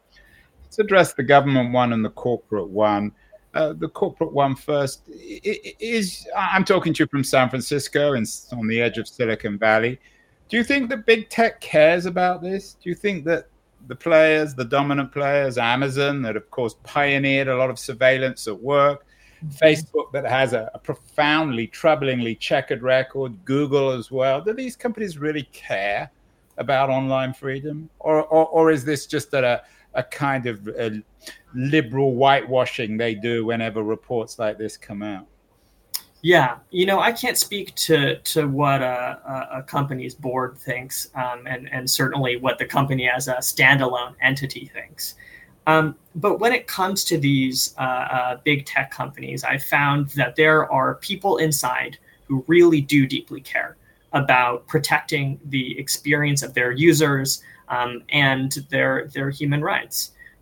Let's 0.63 0.79
address 0.79 1.13
the 1.13 1.23
government 1.23 1.73
one 1.73 1.93
and 1.93 2.05
the 2.05 2.11
corporate 2.11 2.69
one. 2.69 3.11
Uh, 3.55 3.73
the 3.73 3.89
corporate 3.89 4.31
one 4.31 4.55
first 4.55 5.01
is 5.09 6.27
I'm 6.37 6.63
talking 6.63 6.93
to 6.93 7.03
you 7.03 7.07
from 7.07 7.23
San 7.23 7.49
Francisco 7.49 8.13
and 8.13 8.27
on 8.51 8.67
the 8.67 8.79
edge 8.79 8.99
of 8.99 9.07
Silicon 9.07 9.57
Valley. 9.57 9.99
Do 10.49 10.57
you 10.57 10.63
think 10.63 10.89
that 10.89 11.07
big 11.07 11.29
tech 11.29 11.59
cares 11.59 12.05
about 12.05 12.43
this? 12.43 12.75
Do 12.75 12.89
you 12.89 12.95
think 12.95 13.25
that 13.25 13.47
the 13.87 13.95
players, 13.95 14.53
the 14.53 14.65
dominant 14.65 15.11
players, 15.11 15.57
Amazon, 15.57 16.21
that 16.23 16.35
of 16.35 16.49
course 16.51 16.75
pioneered 16.83 17.47
a 17.47 17.57
lot 17.57 17.69
of 17.69 17.79
surveillance 17.79 18.47
at 18.47 18.59
work. 18.61 19.05
Facebook, 19.47 20.11
that 20.11 20.25
has 20.25 20.53
a, 20.53 20.69
a, 20.73 20.79
profoundly, 20.79 21.67
troublingly 21.67 22.37
checkered 22.39 22.81
record, 22.81 23.33
Google 23.45 23.91
as 23.91 24.11
well, 24.11 24.41
do 24.41 24.53
these 24.53 24.75
companies 24.75 25.17
really 25.17 25.43
care 25.51 26.11
about 26.57 26.89
online 26.89 27.33
freedom? 27.33 27.89
Or, 27.99 28.23
or, 28.25 28.47
or 28.47 28.71
is 28.71 28.83
this 28.83 29.05
just 29.05 29.33
a, 29.33 29.63
a 29.93 30.03
kind 30.03 30.45
of 30.45 30.67
a 30.67 31.01
liberal 31.53 32.13
whitewashing 32.13 32.97
they 32.97 33.15
do 33.15 33.45
whenever 33.45 33.83
reports 33.83 34.39
like 34.39 34.57
this 34.57 34.77
come 34.77 35.01
out? 35.01 35.25
Yeah, 36.21 36.57
you 36.69 36.85
know, 36.85 36.99
I 36.99 37.13
can't 37.13 37.37
speak 37.37 37.73
to 37.75 38.19
to 38.19 38.45
what 38.45 38.81
a, 38.81 39.47
a 39.53 39.63
company's 39.63 40.13
board 40.13 40.57
thinks, 40.57 41.09
um, 41.15 41.47
and 41.47 41.71
and 41.71 41.89
certainly 41.89 42.35
what 42.35 42.57
the 42.57 42.65
company 42.65 43.09
as 43.09 43.29
a 43.29 43.35
standalone 43.35 44.15
entity 44.21 44.69
thinks. 44.73 45.15
Um, 45.69 45.95
but 46.15 46.39
when 46.39 46.51
it 46.51 46.65
comes 46.65 47.03
to 47.05 47.15
these 47.19 47.75
uh, 47.77 47.81
uh, 48.17 48.37
big 48.43 48.65
tech 48.65 48.89
companies, 48.89 49.43
I 49.43 49.59
found 49.59 50.09
that 50.21 50.35
there 50.35 50.71
are 50.71 50.95
people 50.95 51.37
inside 51.37 51.99
who 52.27 52.43
really 52.47 52.81
do 52.81 53.05
deeply 53.05 53.41
care 53.41 53.77
about 54.11 54.65
protecting 54.65 55.39
the 55.45 55.77
experience 55.77 56.41
of 56.41 56.55
their 56.55 56.71
users 56.71 57.43
um, 57.67 58.01
and 58.09 58.51
their 58.71 59.09
their 59.13 59.29
human 59.29 59.61
rights. 59.61 59.97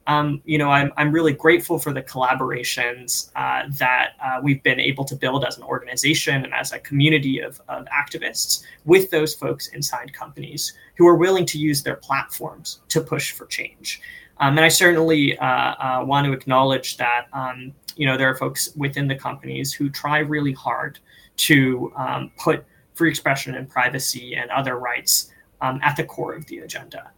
um, 0.07 0.41
you 0.45 0.57
know, 0.57 0.69
I'm, 0.69 0.91
I'm 0.95 1.11
really 1.11 1.33
grateful 1.33 1.77
for 1.77 1.91
the 1.91 2.01
collaborations 2.01 3.29
uh, 3.35 3.63
that 3.77 4.13
uh, 4.23 4.39
we've 4.41 4.63
been 4.63 4.79
able 4.79 5.03
to 5.03 5.15
build 5.15 5.43
as 5.43 5.57
an 5.57 5.63
organization 5.63 6.45
and 6.45 6.53
as 6.53 6.71
a 6.71 6.79
community 6.79 7.39
of, 7.39 7.61
of 7.67 7.85
activists 7.87 8.63
with 8.85 9.11
those 9.11 9.35
folks 9.35 9.67
inside 9.67 10.13
companies 10.13 10.73
who 10.97 11.05
are 11.05 11.15
willing 11.15 11.45
to 11.45 11.59
use 11.59 11.83
their 11.83 11.97
platforms 11.97 12.79
to 12.87 13.01
push 13.01 13.33
for 13.33 13.45
change. 13.47 14.01
Um, 14.39 14.57
and 14.57 14.65
I 14.65 14.67
certainly 14.67 15.37
uh, 15.37 15.45
uh 15.45 16.03
want 16.05 16.25
to 16.25 16.33
acknowledge 16.33 16.97
that, 16.97 17.27
um, 17.33 17.73
you 17.95 18.05
know, 18.05 18.17
there 18.17 18.29
are 18.29 18.35
folks 18.35 18.69
within 18.75 19.07
the 19.07 19.15
companies 19.15 19.73
who 19.73 19.89
try 19.89 20.19
really 20.19 20.53
hard 20.53 20.99
to 21.37 21.91
um, 21.95 22.31
put 22.37 22.65
free 22.93 23.09
expression 23.09 23.55
and 23.55 23.69
privacy 23.69 24.35
and 24.35 24.49
other 24.51 24.77
rights 24.77 25.31
um, 25.61 25.79
at 25.83 25.95
the 25.95 26.03
core 26.03 26.33
of 26.33 26.45
the 26.47 26.59
agenda. 26.59 27.11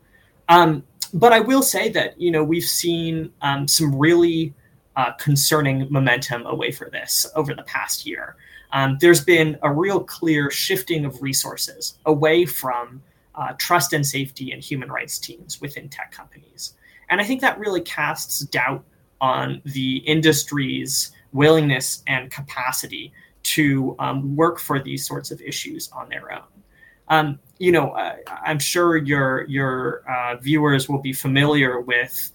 Um, 0.48 0.84
but 1.14 1.34
I 1.34 1.40
will 1.40 1.64
say 1.64 1.90
that 1.90 2.20
you 2.20 2.32
know 2.32 2.44
we've 2.44 2.64
seen 2.64 3.32
um, 3.42 3.68
some 3.68 3.96
really 3.96 4.54
uh, 4.96 5.12
concerning 5.14 5.88
momentum 5.90 6.46
away 6.46 6.72
for 6.72 6.90
this 6.90 7.26
over 7.36 7.54
the 7.54 7.64
past 7.64 8.06
year. 8.06 8.36
There's 9.00 9.24
been 9.24 9.58
a 9.64 9.72
real 9.72 10.02
clear 10.02 10.52
shifting 10.52 11.06
of 11.06 11.22
resources 11.22 11.98
away 12.06 12.46
from 12.46 13.02
uh, 13.40 13.54
trust 13.58 13.94
and 13.94 14.06
safety 14.06 14.52
and 14.52 14.62
human 14.62 14.92
rights 14.92 15.18
teams 15.18 15.62
within 15.62 15.88
tech 15.88 16.12
companies, 16.12 16.74
and 17.10 17.20
I 17.20 17.24
think 17.24 17.42
that 17.42 17.58
really 17.60 17.82
casts 17.82 18.40
doubt 18.42 18.84
on 19.22 19.62
the 19.66 19.98
industry's 19.98 21.12
willingness 21.34 22.04
and 22.08 22.32
capacity 22.32 23.12
to 23.44 23.96
um, 24.00 24.36
work 24.36 24.60
for 24.60 24.80
these 24.80 25.06
sorts 25.06 25.32
of 25.32 25.42
issues 25.42 25.90
on 25.92 26.10
their 26.10 26.32
own. 26.32 26.44
Um, 27.08 27.40
you 27.58 27.72
know, 27.72 27.94
I'm 28.28 28.60
sure 28.60 28.98
your 28.98 29.46
your 29.48 30.04
uh, 30.10 30.38
viewers 30.38 30.88
will 30.88 31.02
be 31.02 31.14
familiar 31.14 31.82
with 31.82 32.32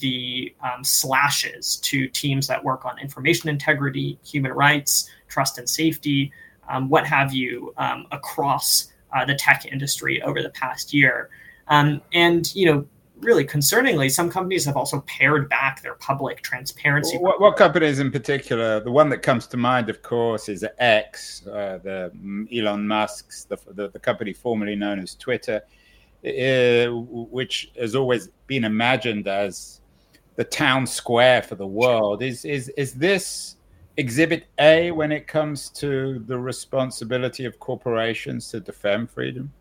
the 0.00 0.54
um, 0.62 0.82
slashes 0.82 1.76
to 1.76 2.08
teams 2.08 2.46
that 2.46 2.62
work 2.62 2.84
on 2.84 2.98
information 2.98 3.48
integrity, 3.48 4.18
human 4.24 4.52
rights, 4.52 5.10
trust 5.28 5.58
and 5.58 5.68
safety, 5.68 6.32
um, 6.68 6.88
what 6.88 7.06
have 7.06 7.34
you, 7.34 7.74
um, 7.76 8.06
across 8.12 8.88
uh, 9.14 9.24
the 9.24 9.34
tech 9.34 9.66
industry 9.70 10.22
over 10.22 10.42
the 10.42 10.50
past 10.50 10.94
year. 10.94 11.28
Um, 11.68 12.00
and 12.12 12.52
you 12.54 12.66
know, 12.66 12.86
really 13.24 13.44
concerningly, 13.44 14.10
some 14.10 14.30
companies 14.30 14.64
have 14.64 14.76
also 14.76 15.00
pared 15.02 15.48
back 15.48 15.82
their 15.82 15.94
public 15.94 16.42
transparency. 16.42 17.18
What, 17.18 17.40
what 17.40 17.56
companies 17.56 17.98
in 17.98 18.10
particular? 18.10 18.80
The 18.80 18.90
one 18.90 19.08
that 19.08 19.18
comes 19.18 19.46
to 19.48 19.56
mind, 19.56 19.90
of 19.90 20.02
course, 20.02 20.48
is 20.48 20.64
X, 20.78 21.46
uh, 21.46 21.78
the 21.82 22.46
Elon 22.54 22.86
Musk's, 22.86 23.44
the, 23.44 23.58
the, 23.72 23.88
the, 23.88 23.98
company 23.98 24.32
formerly 24.32 24.76
known 24.76 25.00
as 25.00 25.14
Twitter, 25.14 25.62
uh, 26.24 26.86
which 26.90 27.72
has 27.78 27.94
always 27.94 28.28
been 28.46 28.64
imagined 28.64 29.26
as 29.26 29.80
the 30.36 30.44
town 30.44 30.86
square 30.86 31.42
for 31.42 31.54
the 31.54 31.66
world. 31.66 32.22
Is 32.22 32.44
is 32.44 32.68
is 32.70 32.94
this 32.94 33.56
exhibit 33.96 34.46
A 34.58 34.90
when 34.90 35.12
it 35.12 35.26
comes 35.26 35.70
to 35.70 36.18
the 36.26 36.38
responsibility 36.38 37.44
of 37.44 37.58
corporations 37.58 38.48
to 38.50 38.60
defend 38.60 39.10
freedom? 39.10 39.52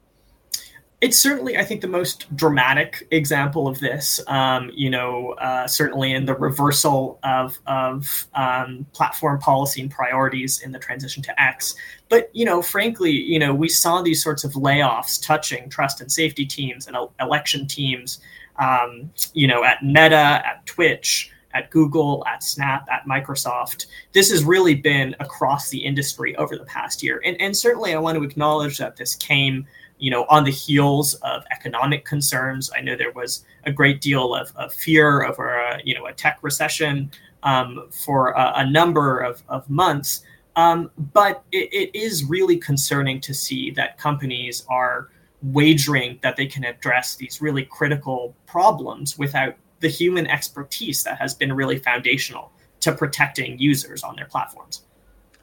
It's 1.04 1.20
certainly, 1.20 1.58
I 1.58 1.66
think, 1.66 1.82
the 1.82 1.90
most 1.90 2.34
dramatic 2.34 3.06
example 3.12 3.68
of 3.68 3.78
this. 3.82 4.22
Um, 4.28 4.72
you 4.74 4.90
know, 4.90 5.34
uh, 5.34 5.68
certainly 5.68 6.14
in 6.14 6.26
the 6.26 6.34
reversal 6.34 7.20
of 7.24 7.60
of 7.68 8.26
um, 8.36 8.86
platform 8.94 9.38
policy 9.40 9.82
and 9.82 9.92
priorities 9.92 10.62
in 10.62 10.72
the 10.72 10.80
transition 10.80 11.22
to 11.24 11.42
X. 11.42 11.76
But 12.08 12.34
you 12.34 12.46
know, 12.46 12.62
frankly, 12.62 13.12
you 13.12 13.38
know, 13.38 13.54
we 13.54 13.68
saw 13.68 14.02
these 14.02 14.24
sorts 14.24 14.46
of 14.46 14.54
layoffs 14.54 15.22
touching 15.22 15.68
trust 15.70 16.00
and 16.00 16.10
safety 16.10 16.46
teams 16.46 16.88
and 16.88 16.96
election 17.20 17.68
teams. 17.68 18.22
Um, 18.58 19.12
you 19.34 19.48
know, 19.48 19.66
at 19.66 19.84
Meta, 19.84 20.42
at 20.46 20.66
Twitch 20.66 21.34
at 21.54 21.70
Google, 21.70 22.24
at 22.28 22.44
Snap, 22.44 22.88
at 22.92 23.06
Microsoft. 23.06 23.86
This 24.12 24.32
has 24.32 24.44
really 24.44 24.74
been 24.74 25.16
across 25.20 25.70
the 25.70 25.78
industry 25.78 26.36
over 26.38 26.58
the 26.58 26.66
past 26.66 27.04
year. 27.04 27.22
And, 27.24 27.40
and 27.40 27.56
certainly 27.56 27.94
I 27.94 28.00
want 28.00 28.18
to 28.18 28.24
acknowledge 28.24 28.80
that 28.80 28.96
this 28.96 29.16
came 29.16 29.68
you 29.98 30.12
know, 30.12 30.26
on 30.30 30.44
the 30.44 30.52
heels 30.52 31.14
of 31.16 31.44
economic 31.52 32.06
concerns. 32.06 32.72
I 32.76 32.82
know 32.82 32.96
there 32.96 33.12
was 33.12 33.46
a 33.66 33.72
great 33.72 34.02
deal 34.02 34.36
of, 34.36 34.52
of 34.56 34.74
fear 34.74 35.24
over, 35.24 35.54
a, 35.54 35.82
you 35.84 35.96
know, 35.96 36.06
a 36.06 36.14
tech 36.14 36.40
recession 36.42 37.12
um, 37.44 37.90
for 38.06 38.32
a, 38.32 38.54
a, 38.58 38.70
number 38.70 39.20
of, 39.20 39.44
of 39.50 39.70
months. 39.70 40.24
Um, 40.56 40.92
but 41.14 41.44
it, 41.52 41.70
it 41.74 41.98
is 41.98 42.26
really 42.26 42.58
concerning 42.58 43.20
to 43.22 43.34
see 43.34 43.72
that 43.72 43.98
companies 43.98 44.66
are 44.70 45.10
wagering 45.42 46.20
that 46.24 46.38
they 46.38 46.46
can 46.46 46.64
address 46.64 47.16
these 47.16 47.42
really 47.42 47.66
critical 47.66 48.36
problems 48.46 49.18
without 49.18 49.56
the 49.82 49.90
human 49.90 50.26
expertise 50.28 51.04
that 51.04 51.18
has 51.18 51.36
been 51.36 51.52
really 51.52 51.78
foundational 51.78 52.52
to 52.80 52.94
protecting 52.94 53.60
users 53.60 54.04
on 54.04 54.16
their 54.16 54.26
platforms. 54.26 54.84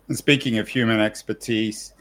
And 0.09 0.17
speaking 0.17 0.59
of 0.59 0.69
human 0.69 1.01
expertise, 1.01 1.93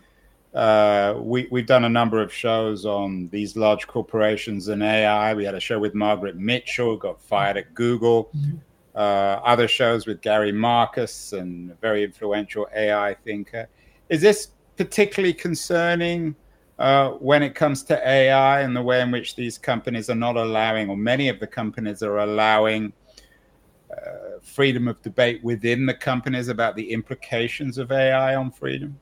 uh, 0.54 1.16
we, 1.18 1.48
we've 1.52 1.68
done 1.68 1.86
a 1.86 1.90
number 1.90 2.22
of 2.22 2.34
shows 2.34 2.86
on 2.86 3.30
these 3.32 3.56
large 3.56 3.88
corporations 3.88 4.68
and 4.68 4.82
AI. 4.82 5.34
We 5.34 5.46
had 5.46 5.54
a 5.54 5.60
show 5.60 5.78
with 5.80 5.94
Margaret 5.94 6.38
Mitchell, 6.38 6.98
got 6.98 7.22
fired 7.22 7.58
at 7.58 7.74
Google. 7.76 8.32
Uh, 8.96 9.40
other 9.46 9.68
shows 9.68 10.08
with 10.08 10.22
Gary 10.22 10.52
Marcus 10.52 11.34
and 11.34 11.72
a 11.72 11.76
very 11.76 12.04
influential 12.04 12.68
AI 12.76 13.16
thinker. 13.24 13.70
Is 14.10 14.22
this 14.22 14.50
particularly 14.76 15.34
concerning 15.34 16.36
uh, 16.80 17.12
when 17.12 17.44
it 17.44 17.54
comes 17.54 17.84
to 17.84 18.08
AI 18.08 18.62
and 18.62 18.76
the 18.76 18.82
way 18.82 19.02
in 19.02 19.12
which 19.12 19.36
these 19.36 19.58
companies 19.58 20.10
are 20.10 20.16
not 20.16 20.36
allowing, 20.36 20.90
or 20.90 20.98
many 20.98 21.30
of 21.30 21.40
the 21.40 21.48
companies 21.48 22.02
are 22.02 22.20
allowing, 22.20 22.92
uh, 23.92 24.40
freedom 24.42 24.88
of 24.88 25.00
debate 25.02 25.44
within 25.44 25.86
the 25.86 25.94
companies 25.94 26.48
about 26.48 26.76
the 26.76 26.92
implications 26.92 27.78
of 27.78 27.92
AI 27.92 28.36
on 28.36 28.50
freedom? 28.50 29.00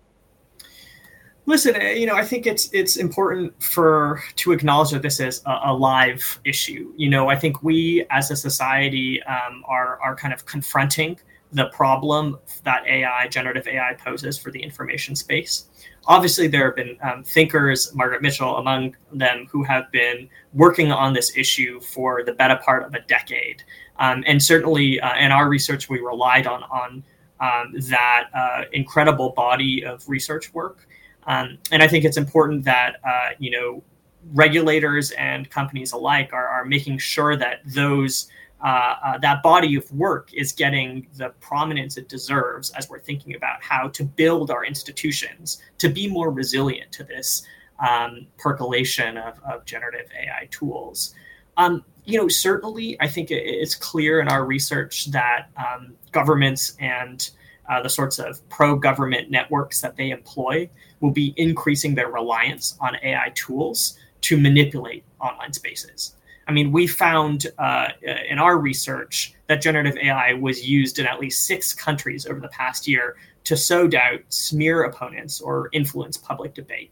Listen, 1.47 1.77
eh, 1.77 1.93
you 1.93 2.05
know, 2.05 2.15
I 2.15 2.25
think 2.25 2.45
it's 2.45 2.69
it's 2.73 2.97
important 2.97 3.63
for 3.63 4.21
to 4.35 4.51
acknowledge 4.51 4.91
that 4.91 5.01
this 5.01 5.21
is 5.21 5.41
a, 5.45 5.59
a 5.67 5.73
live 5.73 6.41
issue. 6.43 6.91
You 6.97 7.09
know, 7.09 7.29
I 7.29 7.37
think 7.37 7.63
we 7.63 8.05
as 8.09 8.29
a 8.31 8.35
society 8.35 9.23
um, 9.23 9.63
are 9.65 9.97
are 10.01 10.13
kind 10.13 10.33
of 10.33 10.45
confronting 10.45 11.17
the 11.53 11.67
problem 11.67 12.37
that 12.65 12.85
AI, 12.85 13.29
generative 13.29 13.65
AI, 13.65 13.93
poses 13.93 14.37
for 14.37 14.51
the 14.51 14.61
information 14.61 15.15
space. 15.15 15.69
Obviously, 16.05 16.47
there 16.47 16.65
have 16.65 16.75
been 16.75 16.97
um, 17.01 17.23
thinkers, 17.23 17.95
Margaret 17.95 18.21
Mitchell 18.21 18.57
among 18.57 18.97
them, 19.13 19.47
who 19.49 19.63
have 19.63 19.89
been 19.93 20.27
working 20.53 20.91
on 20.91 21.13
this 21.13 21.37
issue 21.37 21.79
for 21.79 22.25
the 22.25 22.33
better 22.33 22.57
part 22.57 22.83
of 22.83 22.93
a 22.93 22.99
decade. 23.07 23.63
Um, 23.99 24.21
and 24.27 24.43
certainly, 24.43 24.99
uh, 24.99 25.15
in 25.15 25.31
our 25.31 25.47
research, 25.47 25.87
we 25.87 25.99
relied 26.01 26.45
on 26.45 26.63
on 26.63 27.03
um, 27.39 27.73
that 27.89 28.29
uh, 28.33 28.63
incredible 28.73 29.29
body 29.29 29.85
of 29.85 30.07
research 30.09 30.53
work. 30.53 30.86
Um, 31.27 31.57
and 31.71 31.83
I 31.83 31.87
think 31.87 32.05
it's 32.05 32.17
important 32.17 32.63
that 32.65 32.95
uh, 33.03 33.29
you 33.37 33.51
know 33.51 33.83
regulators 34.33 35.11
and 35.11 35.49
companies 35.49 35.93
alike 35.93 36.31
are, 36.33 36.47
are 36.47 36.65
making 36.65 36.97
sure 36.97 37.35
that 37.35 37.61
those 37.65 38.27
uh, 38.63 38.95
uh, 39.05 39.17
that 39.19 39.43
body 39.43 39.75
of 39.75 39.89
work 39.91 40.33
is 40.33 40.51
getting 40.51 41.07
the 41.15 41.29
prominence 41.39 41.95
it 41.95 42.09
deserves 42.09 42.71
as 42.71 42.89
we're 42.89 42.99
thinking 42.99 43.35
about 43.35 43.61
how 43.61 43.87
to 43.89 44.03
build 44.03 44.49
our 44.49 44.65
institutions 44.65 45.61
to 45.77 45.89
be 45.89 46.07
more 46.07 46.31
resilient 46.31 46.91
to 46.91 47.03
this 47.03 47.43
um, 47.87 48.25
percolation 48.39 49.15
of, 49.17 49.39
of, 49.43 49.63
generative 49.65 50.09
AI 50.19 50.47
tools. 50.49 51.13
Um, 51.57 51.85
you 52.05 52.17
know, 52.17 52.27
certainly, 52.27 52.99
I 52.99 53.07
think 53.07 53.29
it's 53.29 53.75
clear 53.75 54.21
in 54.21 54.27
our 54.27 54.43
research 54.43 55.05
that 55.11 55.49
um, 55.57 55.93
governments 56.11 56.75
and 56.79 57.29
uh, 57.69 57.83
the 57.83 57.89
sorts 57.89 58.17
of 58.17 58.47
pro-government 58.49 59.29
networks 59.29 59.81
that 59.81 59.97
they 59.97 60.09
employ 60.09 60.67
will 60.99 61.11
be 61.11 61.33
increasing 61.37 61.95
their 61.95 62.09
reliance 62.09 62.77
on 62.79 62.95
AI 63.03 63.31
tools 63.35 63.97
to 64.21 64.39
manipulate 64.39 65.03
online 65.19 65.53
spaces. 65.53 66.15
I 66.47 66.53
mean, 66.53 66.71
we 66.71 66.87
found 66.87 67.47
uh, 67.57 67.89
in 68.01 68.39
our 68.39 68.57
research 68.57 69.33
that 69.47 69.61
generative 69.61 69.97
AI 69.97 70.33
was 70.33 70.67
used 70.67 70.97
in 70.97 71.05
at 71.05 71.19
least 71.19 71.45
six 71.45 71.73
countries 71.73 72.25
over 72.25 72.39
the 72.39 72.47
past 72.49 72.87
year 72.87 73.17
to 73.43 73.57
sow 73.57 73.87
doubt, 73.87 74.21
smear 74.29 74.83
opponents, 74.83 75.41
or 75.41 75.69
influence 75.73 76.17
public 76.17 76.53
debate. 76.53 76.91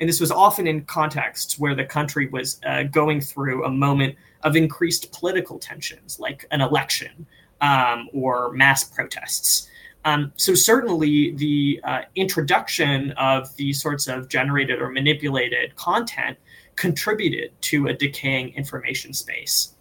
And 0.00 0.08
this 0.08 0.20
was 0.20 0.30
often 0.30 0.66
in 0.66 0.84
contexts 0.84 1.58
where 1.58 1.74
the 1.74 1.84
country 1.84 2.28
was 2.28 2.60
uh, 2.66 2.84
going 2.84 3.20
through 3.20 3.64
a 3.64 3.70
moment 3.70 4.16
of 4.42 4.56
increased 4.56 5.12
political 5.12 5.58
tensions, 5.58 6.18
like 6.18 6.46
an 6.50 6.60
election 6.60 7.26
um, 7.60 8.08
or 8.12 8.52
mass 8.52 8.84
protests. 8.84 9.68
Um, 10.04 10.32
so 10.36 10.54
certainly 10.54 11.32
the 11.32 11.80
uh, 11.84 12.02
introduction 12.14 13.12
of 13.12 13.54
these 13.56 13.80
sorts 13.80 14.06
of 14.06 14.28
generated 14.28 14.80
or 14.80 14.90
manipulated 14.90 15.74
content 15.76 16.36
contributed 16.76 17.52
to 17.62 17.86
a 17.86 17.94
decaying 17.94 18.54
information 18.54 19.14
space. 19.14 19.74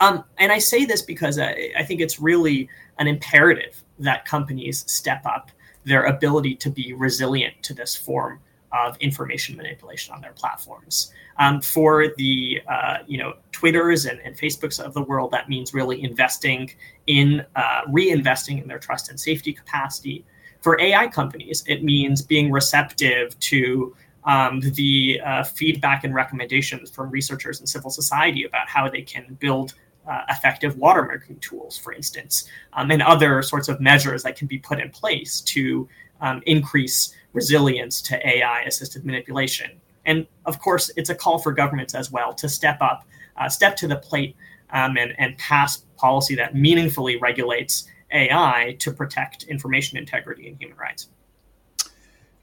Um, 0.00 0.24
and 0.38 0.52
I 0.52 0.58
say 0.58 0.84
this 0.84 1.02
because 1.02 1.38
I, 1.38 1.72
I, 1.76 1.84
think 1.84 2.00
it's 2.00 2.20
really 2.20 2.68
an 2.98 3.06
imperative 3.06 3.82
that 3.98 4.24
companies 4.24 4.90
step 4.90 5.24
up 5.26 5.50
their 5.84 6.04
ability 6.04 6.54
to 6.56 6.70
be 6.70 6.92
resilient 6.94 7.54
to 7.62 7.74
this 7.74 7.96
form 7.96 8.40
of 8.72 8.96
information 8.98 9.56
manipulation 9.56 10.14
on 10.14 10.20
their 10.20 10.32
platforms. 10.32 11.12
Um, 11.38 11.60
for 11.60 12.08
the 12.16 12.60
uh, 12.68 12.98
you 13.06 13.18
know 13.18 13.34
Twitters 13.52 14.04
and, 14.04 14.20
and 14.20 14.36
Facebooks 14.36 14.78
of 14.78 14.94
the 14.94 15.02
world, 15.02 15.30
that 15.32 15.48
means 15.48 15.72
really 15.74 16.02
investing 16.02 16.70
in 17.06 17.44
uh, 17.56 17.82
reinvesting 17.88 18.62
in 18.62 18.68
their 18.68 18.78
trust 18.78 19.08
and 19.08 19.18
safety 19.18 19.52
capacity. 19.52 20.24
For 20.60 20.78
AI 20.78 21.08
companies, 21.08 21.64
it 21.66 21.82
means 21.82 22.20
being 22.20 22.50
receptive 22.50 23.38
to 23.40 23.96
um, 24.24 24.60
the 24.60 25.20
uh, 25.24 25.44
feedback 25.44 26.04
and 26.04 26.14
recommendations 26.14 26.90
from 26.90 27.10
researchers 27.10 27.60
and 27.60 27.68
civil 27.68 27.90
society 27.90 28.44
about 28.44 28.68
how 28.68 28.88
they 28.88 29.02
can 29.02 29.36
build 29.40 29.74
uh, 30.06 30.22
effective 30.28 30.76
watermarking 30.76 31.40
tools, 31.40 31.78
for 31.78 31.92
instance, 31.92 32.48
um, 32.74 32.90
and 32.90 33.02
other 33.02 33.42
sorts 33.42 33.68
of 33.68 33.80
measures 33.80 34.22
that 34.22 34.36
can 34.36 34.46
be 34.46 34.58
put 34.58 34.80
in 34.80 34.90
place 34.90 35.40
to 35.42 35.88
um, 36.20 36.42
increase 36.46 37.14
resilience 37.32 38.02
to 38.02 38.28
AI 38.28 38.62
assisted 38.62 39.04
manipulation. 39.04 39.70
And 40.06 40.26
of 40.46 40.58
course, 40.58 40.90
it's 40.96 41.10
a 41.10 41.14
call 41.14 41.38
for 41.38 41.52
governments 41.52 41.94
as 41.94 42.10
well 42.10 42.32
to 42.34 42.48
step 42.48 42.78
up, 42.80 43.04
uh, 43.36 43.48
step 43.48 43.76
to 43.76 43.88
the 43.88 43.96
plate, 43.96 44.36
um, 44.72 44.96
and, 44.96 45.14
and 45.18 45.36
pass 45.38 45.78
policy 45.96 46.34
that 46.36 46.54
meaningfully 46.54 47.16
regulates 47.16 47.88
AI 48.12 48.76
to 48.78 48.92
protect 48.92 49.44
information 49.44 49.98
integrity 49.98 50.48
and 50.48 50.56
human 50.60 50.76
rights. 50.76 51.08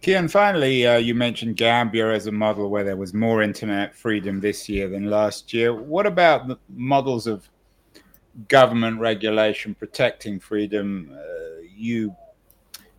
Kian, 0.02 0.30
finally, 0.30 0.86
uh, 0.86 0.98
you 0.98 1.16
mentioned 1.16 1.58
Gambia 1.58 2.14
as 2.14 2.28
a 2.28 2.32
model 2.32 2.70
where 2.70 2.84
there 2.84 2.96
was 2.96 3.14
more 3.14 3.42
internet 3.42 3.96
freedom 3.96 4.40
this 4.40 4.70
year 4.70 4.88
than 4.88 5.10
last 5.10 5.54
year. 5.54 5.74
What 5.74 6.06
about 6.06 6.48
the 6.48 6.58
models 6.70 7.26
of 7.26 7.50
government 8.48 9.00
regulation 9.00 9.74
protecting 9.74 10.40
freedom? 10.40 11.12
Uh, 11.12 11.62
you 11.76 12.16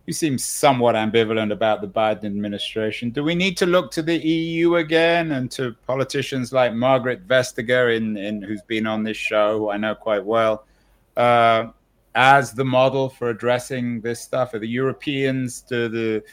you 0.09 0.13
seem 0.13 0.39
somewhat 0.39 0.95
ambivalent 0.95 1.51
about 1.51 1.81
the 1.81 1.87
Biden 1.87 2.25
administration. 2.25 3.11
Do 3.11 3.23
we 3.23 3.35
need 3.35 3.55
to 3.57 3.67
look 3.67 3.91
to 3.91 4.01
the 4.01 4.17
EU 4.17 4.77
again 4.77 5.33
and 5.33 5.51
to 5.51 5.75
politicians 5.85 6.51
like 6.51 6.73
Margaret 6.73 7.27
Vestager, 7.27 7.95
in, 7.95 8.17
in 8.17 8.41
who's 8.41 8.63
been 8.63 8.87
on 8.87 9.03
this 9.03 9.17
show, 9.17 9.59
who 9.59 9.69
I 9.69 9.77
know 9.77 9.93
quite 9.93 10.25
well, 10.25 10.65
uh, 11.15 11.67
as 12.15 12.53
the 12.53 12.65
model 12.65 13.07
for 13.07 13.29
addressing 13.29 14.01
this 14.01 14.19
stuff? 14.19 14.55
Are 14.55 14.59
the 14.59 14.67
Europeans, 14.67 15.61
do 15.61 15.87
the 15.87 16.23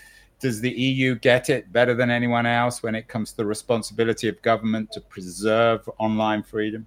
does 0.41 0.63
the 0.63 0.71
EU 0.71 1.15
get 1.15 1.51
it 1.51 1.71
better 1.71 1.95
than 1.95 2.11
anyone 2.11 2.47
else 2.47 2.83
when 2.83 2.95
it 2.95 3.09
comes 3.09 3.33
to 3.33 3.37
the 3.37 3.47
responsibility 3.47 4.27
of 4.27 4.41
government 4.41 4.91
to 4.93 5.03
preserve 5.03 5.87
online 5.99 6.43
freedom? 6.43 6.87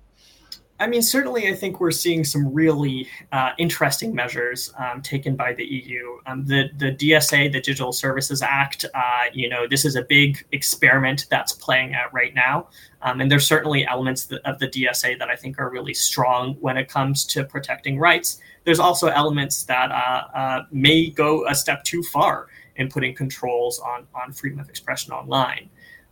I 0.81 0.87
mean, 0.87 1.01
certainly, 1.01 1.49
I 1.49 1.55
think 1.55 1.81
we're 1.81 1.91
seeing 1.91 2.23
some 2.23 2.53
really 2.53 3.07
uh, 3.33 3.51
interesting 3.57 4.15
measures 4.15 4.73
um, 4.77 5.01
taken 5.01 5.35
by 5.35 5.53
the 5.53 5.65
EU. 5.65 6.17
Um, 6.25 6.45
the 6.45 6.69
the 6.77 6.93
DSA, 6.93 7.51
the 7.51 7.59
Digital 7.59 7.91
Services 7.91 8.41
Act, 8.41 8.85
uh, 8.93 9.25
you 9.33 9.49
know, 9.49 9.67
this 9.67 9.83
is 9.83 9.97
a 9.97 10.03
big 10.03 10.45
experiment 10.53 11.27
that's 11.29 11.51
playing 11.51 11.95
out 11.95 12.13
right 12.13 12.33
now, 12.33 12.69
um, 13.01 13.19
and 13.19 13.29
there's 13.29 13.45
certainly 13.45 13.85
elements 13.87 14.31
of 14.45 14.59
the 14.59 14.67
DSA 14.67 15.19
that 15.19 15.29
I 15.29 15.35
think 15.35 15.59
are 15.59 15.69
really 15.69 15.93
strong 15.93 16.55
when 16.61 16.77
it 16.77 16.87
comes 16.87 17.25
to 17.25 17.43
protecting 17.43 17.99
rights. 17.99 18.39
There's 18.63 18.79
also 18.79 19.07
elements 19.07 19.63
that 19.65 19.91
uh, 19.91 20.37
uh 20.37 20.63
may 20.71 21.09
go 21.09 21.45
a 21.47 21.55
step 21.55 21.83
too 21.83 22.03
far 22.03 22.47
in 22.77 22.87
putting 22.87 23.13
controls 23.13 23.79
on 23.79 24.07
on 24.15 24.31
freedom 24.31 24.59
of 24.59 24.69
expression 24.69 25.11
online. 25.11 25.69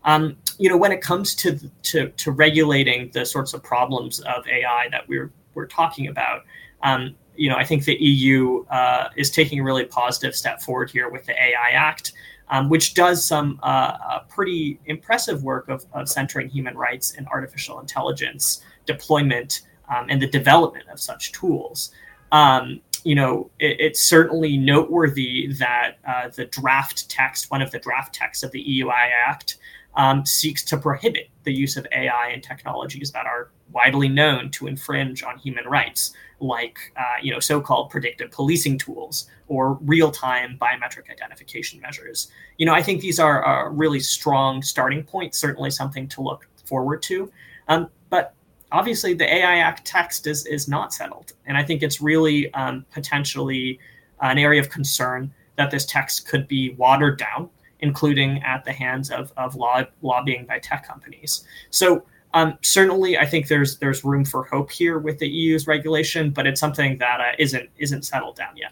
Um, 0.08 0.38
you 0.58 0.70
know, 0.70 0.78
when 0.78 0.92
it 0.92 1.02
comes 1.02 1.36
to, 1.36 1.60
to, 1.84 2.10
to 2.10 2.32
regulating 2.32 3.12
the 3.14 3.26
sorts 3.26 3.54
of 3.54 3.62
problems 3.62 4.22
of 4.22 4.48
AI 4.48 4.88
that 4.90 5.08
we're 5.08 5.32
we're 5.54 5.68
talking 5.68 6.08
about, 6.08 6.44
um, 6.82 7.16
you 7.36 7.50
know, 7.50 7.56
I 7.56 7.66
think 7.66 7.84
the 7.84 7.96
EU 7.96 8.64
uh, 8.66 9.10
is 9.16 9.30
taking 9.30 9.60
a 9.60 9.64
really 9.64 9.86
positive 9.86 10.36
step 10.36 10.62
forward 10.62 10.90
here 10.90 11.10
with 11.10 11.26
the 11.26 11.34
AI 11.34 11.72
Act, 11.72 12.14
um, 12.50 12.70
which 12.70 12.94
does 12.94 13.24
some 13.24 13.60
uh, 13.64 14.20
pretty 14.30 14.80
impressive 14.86 15.44
work 15.44 15.68
of, 15.68 15.86
of 15.94 16.08
centering 16.08 16.48
human 16.48 16.78
rights 16.78 17.16
and 17.18 17.28
artificial 17.28 17.80
intelligence 17.80 18.62
deployment 18.86 19.64
um, 19.94 20.06
and 20.10 20.22
the 20.22 20.28
development 20.28 20.88
of 20.90 21.00
such 21.00 21.32
tools. 21.34 21.92
Um, 22.32 22.82
you 23.04 23.16
know, 23.16 23.50
it, 23.60 23.80
it's 23.80 24.02
certainly 24.02 24.58
noteworthy 24.58 25.48
that 25.54 25.98
uh, 26.08 26.30
the 26.30 26.46
draft 26.46 27.10
text, 27.10 27.52
one 27.52 27.62
of 27.62 27.72
the 27.72 27.80
draft 27.80 28.14
texts 28.14 28.44
of 28.44 28.52
the 28.52 28.64
EUI 28.64 29.10
Act, 29.28 29.58
um, 29.98 30.26
seeks 30.26 30.64
to 30.64 30.78
prohibit 30.78 31.30
the 31.44 31.52
use 31.52 31.76
of 31.76 31.86
AI 31.92 32.30
and 32.30 32.42
technologies 32.42 33.12
that 33.12 33.26
are 33.26 33.50
widely 33.74 34.08
known 34.08 34.50
to 34.52 34.68
infringe 34.68 35.24
on 35.24 35.38
human 35.38 35.66
rights, 35.66 36.14
like 36.40 36.78
uh, 36.96 37.16
you 37.22 37.34
know 37.34 37.40
so-called 37.40 37.90
predictive 37.90 38.32
policing 38.32 38.78
tools 38.78 39.28
or 39.48 39.74
real-time 39.82 40.58
biometric 40.62 41.10
identification 41.12 41.82
measures. 41.82 42.32
You 42.58 42.66
know, 42.68 42.74
I 42.74 42.84
think 42.84 43.02
these 43.02 43.20
are 43.20 43.44
a 43.44 43.70
really 43.70 44.00
strong 44.00 44.62
starting 44.62 45.04
points. 45.04 45.38
Certainly, 45.40 45.72
something 45.72 46.08
to 46.10 46.22
look 46.22 46.48
forward 46.66 47.02
to. 47.04 47.32
Um, 47.68 47.90
but 48.10 48.36
obviously, 48.72 49.16
the 49.16 49.26
AI 49.26 49.58
Act 49.58 49.86
text 49.86 50.28
is 50.28 50.46
is 50.46 50.68
not 50.68 50.94
settled, 50.94 51.34
and 51.48 51.58
I 51.58 51.64
think 51.64 51.82
it's 51.82 52.00
really 52.02 52.54
um, 52.54 52.86
potentially 52.92 53.80
an 54.22 54.38
area 54.38 54.62
of 54.62 54.70
concern 54.70 55.34
that 55.56 55.72
this 55.72 55.86
text 55.86 56.28
could 56.28 56.48
be 56.48 56.76
watered 56.78 57.18
down 57.18 57.50
including 57.80 58.42
at 58.44 58.66
the 58.66 58.72
hands 58.72 59.12
of, 59.12 59.32
of 59.38 59.56
lobbying 60.02 60.46
by 60.46 60.60
tech 60.60 60.88
companies. 60.88 61.46
So 61.70 62.04
um, 62.34 62.58
certainly, 62.62 63.18
I 63.18 63.26
think 63.26 63.48
there's 63.48 63.78
there's 63.80 64.04
room 64.04 64.26
for 64.26 64.44
hope 64.44 64.70
here 64.70 65.00
with 65.00 65.18
the 65.20 65.28
EU's 65.28 65.66
regulation, 65.66 66.30
but 66.32 66.46
it's 66.46 66.60
something 66.60 66.98
that 66.98 67.22
uh, 67.22 67.32
not 67.40 67.70
isn't 67.78 68.04
settled 68.04 68.36
down 68.36 68.56
yet. 68.58 68.72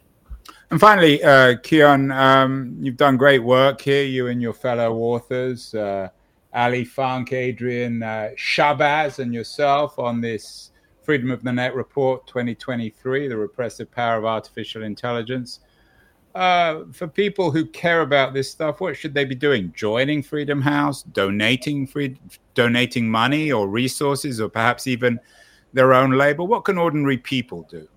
And 0.72 0.80
finally, 0.80 1.24
uh, 1.24 1.56
um, 2.12 2.76
you've 2.80 2.98
done 2.98 3.18
great 3.18 3.40
work 3.44 3.82
here, 3.82 4.04
you 4.04 4.28
and 4.28 4.42
your 4.42 4.54
fellow 4.54 4.96
authors, 4.96 5.74
uh, 5.74 6.10
Allie 6.54 6.86
Funk, 6.86 7.34
Adrian 7.34 8.02
uh, 8.02 8.30
Shahbaz, 8.36 9.20
and 9.20 9.34
yourself 9.34 10.00
on 10.00 10.22
this 10.22 10.72
Freedom 11.04 11.30
of 11.30 11.44
the 11.44 11.54
Net 11.54 11.76
Report 11.76 12.26
2023, 12.26 13.28
The 13.28 13.38
Repressive 13.38 13.92
Power 13.92 14.18
of 14.18 14.26
Artificial 14.26 14.84
Intelligence 14.84 15.60
uh, 16.36 16.84
for 16.92 17.08
people 17.08 17.50
who 17.50 17.66
care 17.66 18.02
about 18.02 18.34
this 18.34 18.52
stuff, 18.52 18.82
what 18.82 18.98
should 18.98 19.14
they 19.14 19.24
be 19.24 19.36
doing? 19.36 19.72
Joining 19.74 20.22
Freedom 20.22 20.62
House, 20.62 21.04
donating 21.04 21.88
free, 21.88 22.18
donating 22.54 23.10
money 23.10 23.54
or 23.54 23.70
resources, 23.70 24.42
or 24.42 24.50
perhaps 24.50 24.86
even 24.86 25.18
their 25.72 25.94
own 25.94 26.12
labor. 26.12 26.44
What 26.44 26.66
can 26.66 26.78
ordinary 26.78 27.18
people 27.18 27.66
do? 27.72 27.88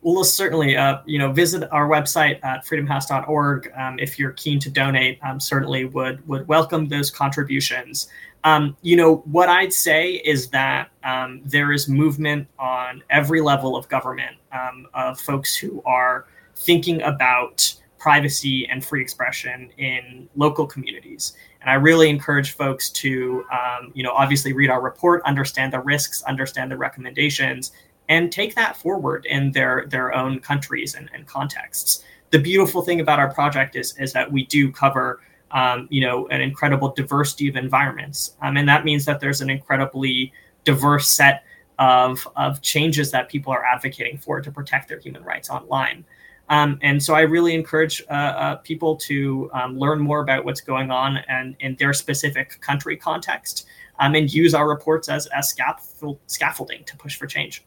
Well, 0.00 0.24
certainly, 0.24 0.76
uh, 0.76 0.98
you 1.04 1.18
know, 1.18 1.30
visit 1.30 1.70
our 1.70 1.88
website 1.88 2.42
at 2.42 2.66
freedomhouse.org 2.66 3.70
um, 3.76 3.98
if 4.00 4.18
you're 4.18 4.32
keen 4.32 4.58
to 4.60 4.70
donate. 4.70 5.18
Um, 5.22 5.38
certainly, 5.38 5.84
would 5.84 6.26
would 6.26 6.48
welcome 6.48 6.88
those 6.88 7.10
contributions. 7.10 8.08
Um, 8.44 8.76
you 8.82 8.96
know, 8.96 9.16
what 9.26 9.48
I'd 9.48 9.72
say 9.72 10.14
is 10.14 10.48
that 10.48 10.88
um, 11.04 11.42
there 11.44 11.70
is 11.70 11.88
movement 11.88 12.48
on 12.58 13.04
every 13.10 13.40
level 13.40 13.76
of 13.76 13.88
government 13.88 14.36
um, 14.52 14.88
of 14.94 15.20
folks 15.20 15.54
who 15.54 15.80
are 15.84 16.26
thinking 16.56 17.02
about 17.02 17.74
privacy 17.98 18.66
and 18.68 18.84
free 18.84 19.00
expression 19.00 19.70
in 19.78 20.28
local 20.34 20.66
communities. 20.66 21.34
And 21.60 21.70
I 21.70 21.74
really 21.74 22.10
encourage 22.10 22.56
folks 22.56 22.90
to, 22.90 23.44
um, 23.52 23.92
you 23.94 24.02
know, 24.02 24.10
obviously 24.10 24.52
read 24.52 24.70
our 24.70 24.80
report, 24.80 25.22
understand 25.24 25.72
the 25.72 25.78
risks, 25.78 26.22
understand 26.24 26.72
the 26.72 26.76
recommendations, 26.76 27.70
and 28.08 28.32
take 28.32 28.56
that 28.56 28.76
forward 28.76 29.24
in 29.26 29.52
their 29.52 29.86
their 29.88 30.12
own 30.12 30.40
countries 30.40 30.96
and, 30.96 31.08
and 31.14 31.26
contexts. 31.26 32.04
The 32.30 32.40
beautiful 32.40 32.82
thing 32.82 33.00
about 33.00 33.20
our 33.20 33.32
project 33.32 33.76
is 33.76 33.96
is 33.98 34.12
that 34.14 34.30
we 34.30 34.46
do 34.46 34.72
cover, 34.72 35.20
um, 35.52 35.86
you 35.88 36.00
know, 36.00 36.26
an 36.28 36.40
incredible 36.40 36.92
diversity 36.92 37.48
of 37.48 37.54
environments, 37.54 38.36
um, 38.42 38.56
and 38.56 38.68
that 38.68 38.84
means 38.84 39.04
that 39.04 39.20
there's 39.20 39.40
an 39.40 39.50
incredibly 39.50 40.32
diverse 40.64 41.08
set 41.08 41.44
of 41.78 42.26
of 42.34 42.60
changes 42.62 43.12
that 43.12 43.28
people 43.28 43.52
are 43.52 43.64
advocating 43.64 44.18
for 44.18 44.40
to 44.40 44.50
protect 44.50 44.88
their 44.88 44.98
human 44.98 45.22
rights 45.22 45.48
online. 45.48 46.04
Um, 46.52 46.78
and 46.82 47.02
so 47.02 47.14
I 47.14 47.22
really 47.22 47.54
encourage 47.54 48.02
uh, 48.10 48.12
uh, 48.12 48.54
people 48.56 48.94
to 49.08 49.50
um, 49.54 49.78
learn 49.78 49.98
more 49.98 50.20
about 50.20 50.44
what's 50.44 50.60
going 50.60 50.90
on 50.90 51.16
and 51.26 51.56
in 51.60 51.76
their 51.76 51.94
specific 51.94 52.60
country 52.60 52.94
context 52.94 53.64
um, 53.98 54.14
and 54.14 54.30
use 54.30 54.52
our 54.52 54.68
reports 54.68 55.08
as, 55.08 55.26
as 55.28 55.48
scaffold, 55.48 56.18
scaffolding 56.26 56.84
to 56.84 56.96
push 56.98 57.16
for 57.16 57.26
change. 57.26 57.64